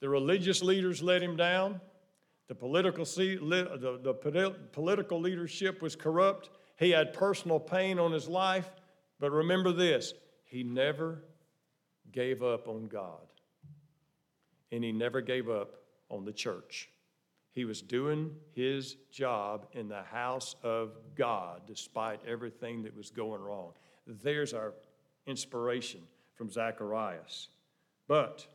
the 0.00 0.08
religious 0.08 0.62
leaders 0.62 1.00
let 1.00 1.22
him 1.22 1.36
down, 1.36 1.80
the 2.48 2.56
political, 2.56 3.04
the, 3.04 4.00
the 4.02 4.54
political 4.72 5.20
leadership 5.20 5.80
was 5.80 5.94
corrupt, 5.94 6.50
he 6.76 6.90
had 6.90 7.12
personal 7.12 7.60
pain 7.60 8.00
on 8.00 8.10
his 8.10 8.26
life. 8.26 8.68
But 9.20 9.30
remember 9.30 9.70
this 9.70 10.14
he 10.44 10.64
never 10.64 11.22
gave 12.10 12.42
up 12.42 12.66
on 12.66 12.88
God 12.88 13.26
and 14.72 14.82
he 14.82 14.90
never 14.90 15.20
gave 15.20 15.48
up 15.48 15.76
on 16.08 16.24
the 16.24 16.32
church. 16.32 16.90
He 17.52 17.64
was 17.66 17.82
doing 17.82 18.34
his 18.54 18.96
job 19.10 19.66
in 19.72 19.88
the 19.88 20.02
house 20.02 20.56
of 20.62 20.92
God 21.14 21.62
despite 21.66 22.20
everything 22.26 22.82
that 22.84 22.96
was 22.96 23.10
going 23.10 23.42
wrong. 23.42 23.72
There's 24.06 24.54
our 24.54 24.72
inspiration 25.26 26.00
from 26.34 26.50
Zacharias. 26.50 27.48
But 28.08 28.46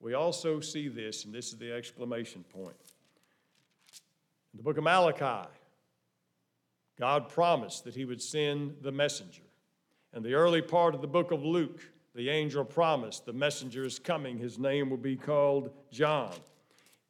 we 0.00 0.14
also 0.14 0.60
see 0.60 0.88
this, 0.88 1.24
and 1.24 1.32
this 1.32 1.48
is 1.48 1.58
the 1.58 1.72
exclamation 1.72 2.44
point. 2.52 2.76
In 4.52 4.58
the 4.58 4.62
book 4.62 4.76
of 4.76 4.84
Malachi, 4.84 5.48
God 6.98 7.28
promised 7.28 7.84
that 7.84 7.94
he 7.94 8.04
would 8.04 8.22
send 8.22 8.76
the 8.82 8.92
messenger. 8.92 9.42
And 10.12 10.24
the 10.24 10.34
early 10.34 10.62
part 10.62 10.94
of 10.94 11.00
the 11.00 11.08
book 11.08 11.32
of 11.32 11.44
Luke, 11.44 11.80
the 12.14 12.28
angel 12.28 12.64
promised, 12.64 13.24
the 13.24 13.32
messenger 13.32 13.84
is 13.84 13.98
coming. 13.98 14.38
His 14.38 14.58
name 14.58 14.90
will 14.90 14.96
be 14.96 15.16
called 15.16 15.70
John. 15.90 16.32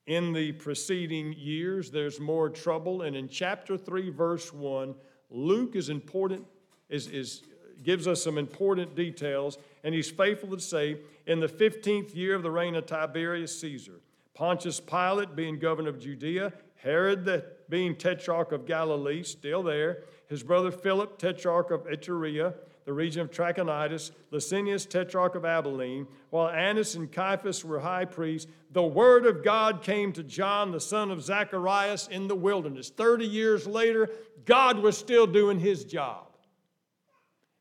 In 0.07 0.33
the 0.33 0.53
preceding 0.53 1.33
years, 1.33 1.91
there's 1.91 2.21
more 2.21 2.51
trouble. 2.51 3.03
And 3.03 3.17
in 3.17 3.29
chapter 3.29 3.77
3, 3.77 4.11
verse 4.11 4.53
1, 4.53 4.95
Luke 5.31 5.77
is 5.77 5.89
important, 5.89 6.45
is, 6.89 7.07
is, 7.07 7.43
gives 7.83 8.07
us 8.07 8.23
some 8.23 8.37
important 8.37 8.95
details. 8.95 9.59
And 9.83 9.95
he's 9.95 10.11
faithful 10.11 10.51
to 10.51 10.61
say, 10.61 10.99
in 11.27 11.41
the 11.41 11.49
15th 11.49 12.15
year 12.15 12.35
of 12.35 12.43
the 12.43 12.51
reign 12.51 12.75
of 12.75 12.87
Tiberius 12.87 13.59
Caesar, 13.61 14.01
Pontius 14.35 14.81
Pilate 14.81 15.35
being 15.35 15.59
governor 15.59 15.89
of 15.89 16.01
Judea, 16.01 16.53
Herod 16.77 17.25
the, 17.25 17.47
being 17.71 17.97
tetrarch 17.97 18.53
of 18.53 18.67
Galilee, 18.67 19.23
still 19.23 19.63
there, 19.63 20.03
his 20.29 20.43
brother 20.43 20.71
Philip, 20.71 21.19
tetrarch 21.19 21.71
of 21.71 21.87
Iturea, 21.87 22.55
the 22.85 22.93
region 22.93 23.23
of 23.23 23.31
Trachonitis, 23.31 24.11
Lysanias, 24.31 24.89
tetrarch 24.89 25.35
of 25.35 25.45
Abilene, 25.45 26.07
while 26.31 26.49
Annas 26.49 26.95
and 26.95 27.11
Caiaphas 27.11 27.65
were 27.65 27.81
high 27.81 28.05
priests, 28.05 28.51
the 28.73 28.83
word 28.83 29.25
of 29.25 29.43
God 29.43 29.83
came 29.83 30.13
to 30.13 30.23
John, 30.23 30.71
the 30.71 30.81
son 30.81 31.11
of 31.11 31.23
Zacharias, 31.23 32.09
in 32.09 32.29
the 32.29 32.35
wilderness. 32.35 32.91
30 32.91 33.25
years 33.25 33.67
later, 33.67 34.11
God 34.45 34.79
was 34.79 34.99
still 34.99 35.27
doing 35.27 35.59
his 35.59 35.85
job. 35.85 36.27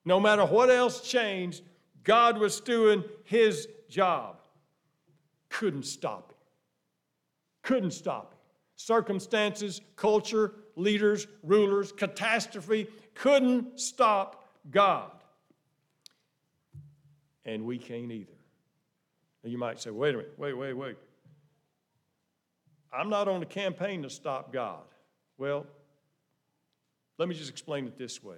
No 0.06 0.20
matter 0.20 0.46
what 0.46 0.70
else 0.70 1.02
changed, 1.02 1.64
God 2.04 2.38
was 2.38 2.60
doing 2.60 3.04
his 3.24 3.68
job. 3.90 4.42
Couldn't 5.48 5.86
stop 5.86 6.32
him. 6.32 6.38
Couldn't 7.62 7.92
stop 7.92 8.34
him. 8.34 8.40
Circumstances, 8.76 9.80
culture, 9.96 10.54
leaders, 10.76 11.28
rulers, 11.44 11.94
catastrophe 11.94 12.88
couldn't 13.14 13.80
stop 13.80 14.50
God. 14.70 15.12
And 17.46 17.66
we 17.66 17.78
can't 17.78 18.12
either. 18.12 18.34
Now 19.44 19.50
you 19.50 19.58
might 19.58 19.80
say, 19.80 19.90
wait 19.90 20.16
a 20.16 20.18
minute, 20.18 20.34
wait, 20.38 20.54
wait, 20.54 20.74
wait. 20.74 20.96
I'm 22.94 23.10
not 23.10 23.28
on 23.28 23.42
a 23.42 23.46
campaign 23.46 24.04
to 24.04 24.10
stop 24.10 24.54
God. 24.54 24.84
Well, 25.38 25.66
let 27.18 27.28
me 27.28 27.36
just 27.36 27.50
explain 27.50 27.86
it 27.88 27.98
this 27.98 28.24
way 28.24 28.38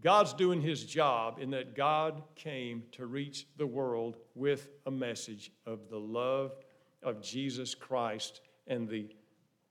God's 0.00 0.34
doing 0.34 0.60
his 0.60 0.84
job 0.84 1.38
in 1.40 1.50
that 1.50 1.74
God 1.74 2.22
came 2.34 2.84
to 2.92 3.06
reach 3.06 3.46
the 3.56 3.66
world 3.66 4.16
with 4.34 4.68
a 4.86 4.90
message 4.90 5.50
of 5.66 5.88
the 5.88 5.98
love 5.98 6.52
of 7.02 7.22
Jesus 7.22 7.74
Christ 7.74 8.40
and 8.66 8.88
the 8.88 9.08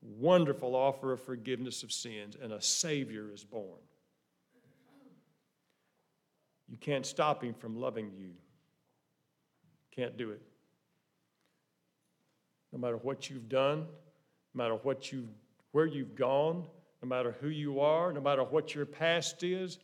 wonderful 0.02 0.74
offer 0.74 1.12
of 1.12 1.22
forgiveness 1.22 1.82
of 1.82 1.90
sins, 1.90 2.36
and 2.40 2.52
a 2.52 2.60
Savior 2.60 3.32
is 3.32 3.44
born. 3.44 3.80
You 6.68 6.76
can't 6.78 7.06
stop 7.06 7.42
him 7.44 7.54
from 7.54 7.76
loving 7.76 8.10
you. 8.16 8.30
Can't 9.94 10.16
do 10.16 10.30
it. 10.30 10.42
No 12.72 12.78
matter 12.78 12.96
what 12.96 13.30
you've 13.30 13.48
done, 13.48 13.86
no 14.54 14.62
matter 14.62 14.74
what 14.74 15.12
you 15.12 15.28
where 15.72 15.86
you've 15.86 16.14
gone, 16.14 16.66
no 17.02 17.08
matter 17.08 17.36
who 17.40 17.48
you 17.48 17.80
are, 17.80 18.12
no 18.12 18.20
matter 18.20 18.44
what 18.44 18.74
your 18.74 18.86
past 18.86 19.42
is, 19.42 19.78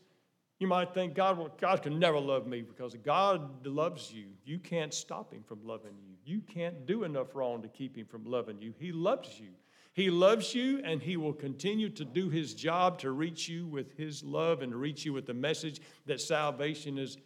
You 0.61 0.67
might 0.67 0.93
think 0.93 1.15
God, 1.15 1.59
God 1.59 1.83
can 1.83 1.99
never 1.99 2.21
love 2.21 2.47
me 2.47 2.61
because 2.61 2.95
God 3.03 3.67
loves 3.67 4.13
you. 4.13 4.27
You 4.45 4.59
can't 4.59 4.93
stop 4.93 5.33
him 5.33 5.43
from 5.43 5.65
loving 5.65 5.95
you. 6.07 6.17
You 6.23 6.43
can't 6.43 6.85
do 6.85 7.05
enough 7.05 7.35
wrong 7.35 7.63
to 7.63 7.69
keep 7.69 7.97
him 7.97 8.05
from 8.05 8.27
loving 8.27 8.61
you. 8.61 8.75
He 8.79 8.93
loves 8.93 9.41
you. 9.41 9.49
He 9.93 10.09
loves 10.11 10.55
you, 10.55 10.81
and 10.85 11.03
he 11.03 11.17
will 11.17 11.33
continue 11.33 11.89
to 11.91 12.05
do 12.05 12.31
his 12.31 12.55
job 12.55 12.99
to 13.01 13.11
reach 13.11 13.49
you 13.49 13.67
with 13.67 13.97
his 13.97 14.23
love 14.23 14.63
and 14.63 14.75
reach 14.75 15.05
you 15.05 15.13
with 15.13 15.27
the 15.27 15.35
message 15.35 15.81
that 16.07 16.21
salvation 16.21 16.97
is 16.97 17.19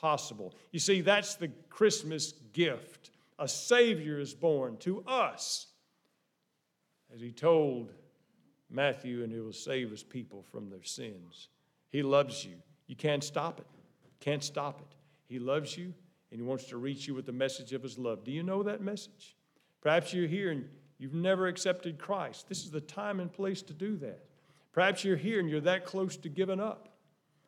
possible. 0.00 0.54
You 0.70 0.78
see, 0.78 1.00
that's 1.00 1.34
the 1.34 1.48
Christmas 1.68 2.32
gift. 2.52 3.10
A 3.38 3.48
Savior 3.48 4.20
is 4.20 4.34
born 4.34 4.76
to 4.78 5.02
us. 5.06 5.66
As 7.12 7.20
he 7.20 7.32
told 7.32 7.92
Matthew, 8.70 9.22
and 9.22 9.32
he 9.32 9.40
will 9.40 9.52
save 9.52 9.90
his 9.90 10.02
people 10.02 10.42
from 10.42 10.70
their 10.70 10.82
sins. 10.82 11.48
He 11.90 12.02
loves 12.02 12.44
you. 12.44 12.56
You 12.86 12.96
can't 12.96 13.22
stop 13.22 13.60
it. 13.60 13.66
Can't 14.20 14.42
stop 14.42 14.80
it. 14.80 14.96
He 15.28 15.38
loves 15.38 15.76
you, 15.76 15.92
and 16.30 16.40
he 16.40 16.42
wants 16.42 16.64
to 16.66 16.76
reach 16.76 17.06
you 17.06 17.14
with 17.14 17.26
the 17.26 17.32
message 17.32 17.72
of 17.72 17.82
his 17.82 17.98
love. 17.98 18.24
Do 18.24 18.30
you 18.30 18.42
know 18.42 18.62
that 18.62 18.80
message? 18.80 19.36
Perhaps 19.80 20.12
you're 20.12 20.28
here 20.28 20.50
and 20.50 20.68
you've 20.98 21.14
never 21.14 21.46
accepted 21.46 21.98
Christ. 21.98 22.48
This 22.48 22.64
is 22.64 22.70
the 22.70 22.80
time 22.80 23.20
and 23.20 23.32
place 23.32 23.62
to 23.62 23.72
do 23.72 23.96
that. 23.98 24.24
Perhaps 24.72 25.04
you're 25.04 25.16
here 25.16 25.40
and 25.40 25.48
you're 25.48 25.60
that 25.62 25.86
close 25.86 26.16
to 26.18 26.28
giving 26.28 26.60
up. 26.60 26.88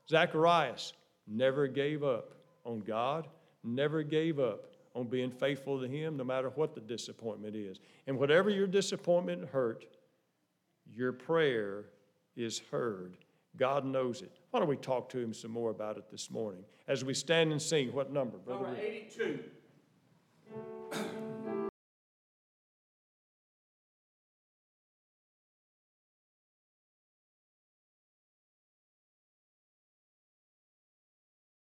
Zacharias 0.09 0.95
never 1.27 1.67
gave 1.67 2.03
up 2.03 2.35
on 2.65 2.81
God, 2.81 3.29
never 3.63 4.03
gave 4.03 4.39
up 4.39 4.69
on 4.95 5.07
being 5.07 5.31
faithful 5.31 5.81
to 5.81 5.87
Him, 5.87 6.17
no 6.17 6.25
matter 6.25 6.51
what 6.51 6.75
the 6.75 6.81
disappointment 6.81 7.55
is. 7.55 7.79
And 8.07 8.19
whatever 8.19 8.51
your 8.51 8.67
disappointment 8.67 9.49
hurt, 9.49 9.85
your 10.95 11.13
prayer 11.13 11.85
is 12.37 12.63
heard. 12.71 13.19
God 13.57 13.85
knows 13.85 14.23
it. 14.23 14.33
Why 14.51 14.61
don't 14.61 14.69
we 14.69 14.77
talk 14.77 15.09
to 15.11 15.19
Him 15.19 15.35
some 15.35 15.51
more 15.51 15.71
about 15.71 15.99
it 15.99 16.11
this 16.11 16.31
morning 16.31 16.65
as 16.87 17.05
we 17.05 17.15
stand 17.15 17.53
and 17.53 17.61
sing? 17.61 17.93
What 17.93 18.13
number, 18.13 18.39
brother? 18.39 18.67
Number 18.67 18.81
82. 18.81 19.41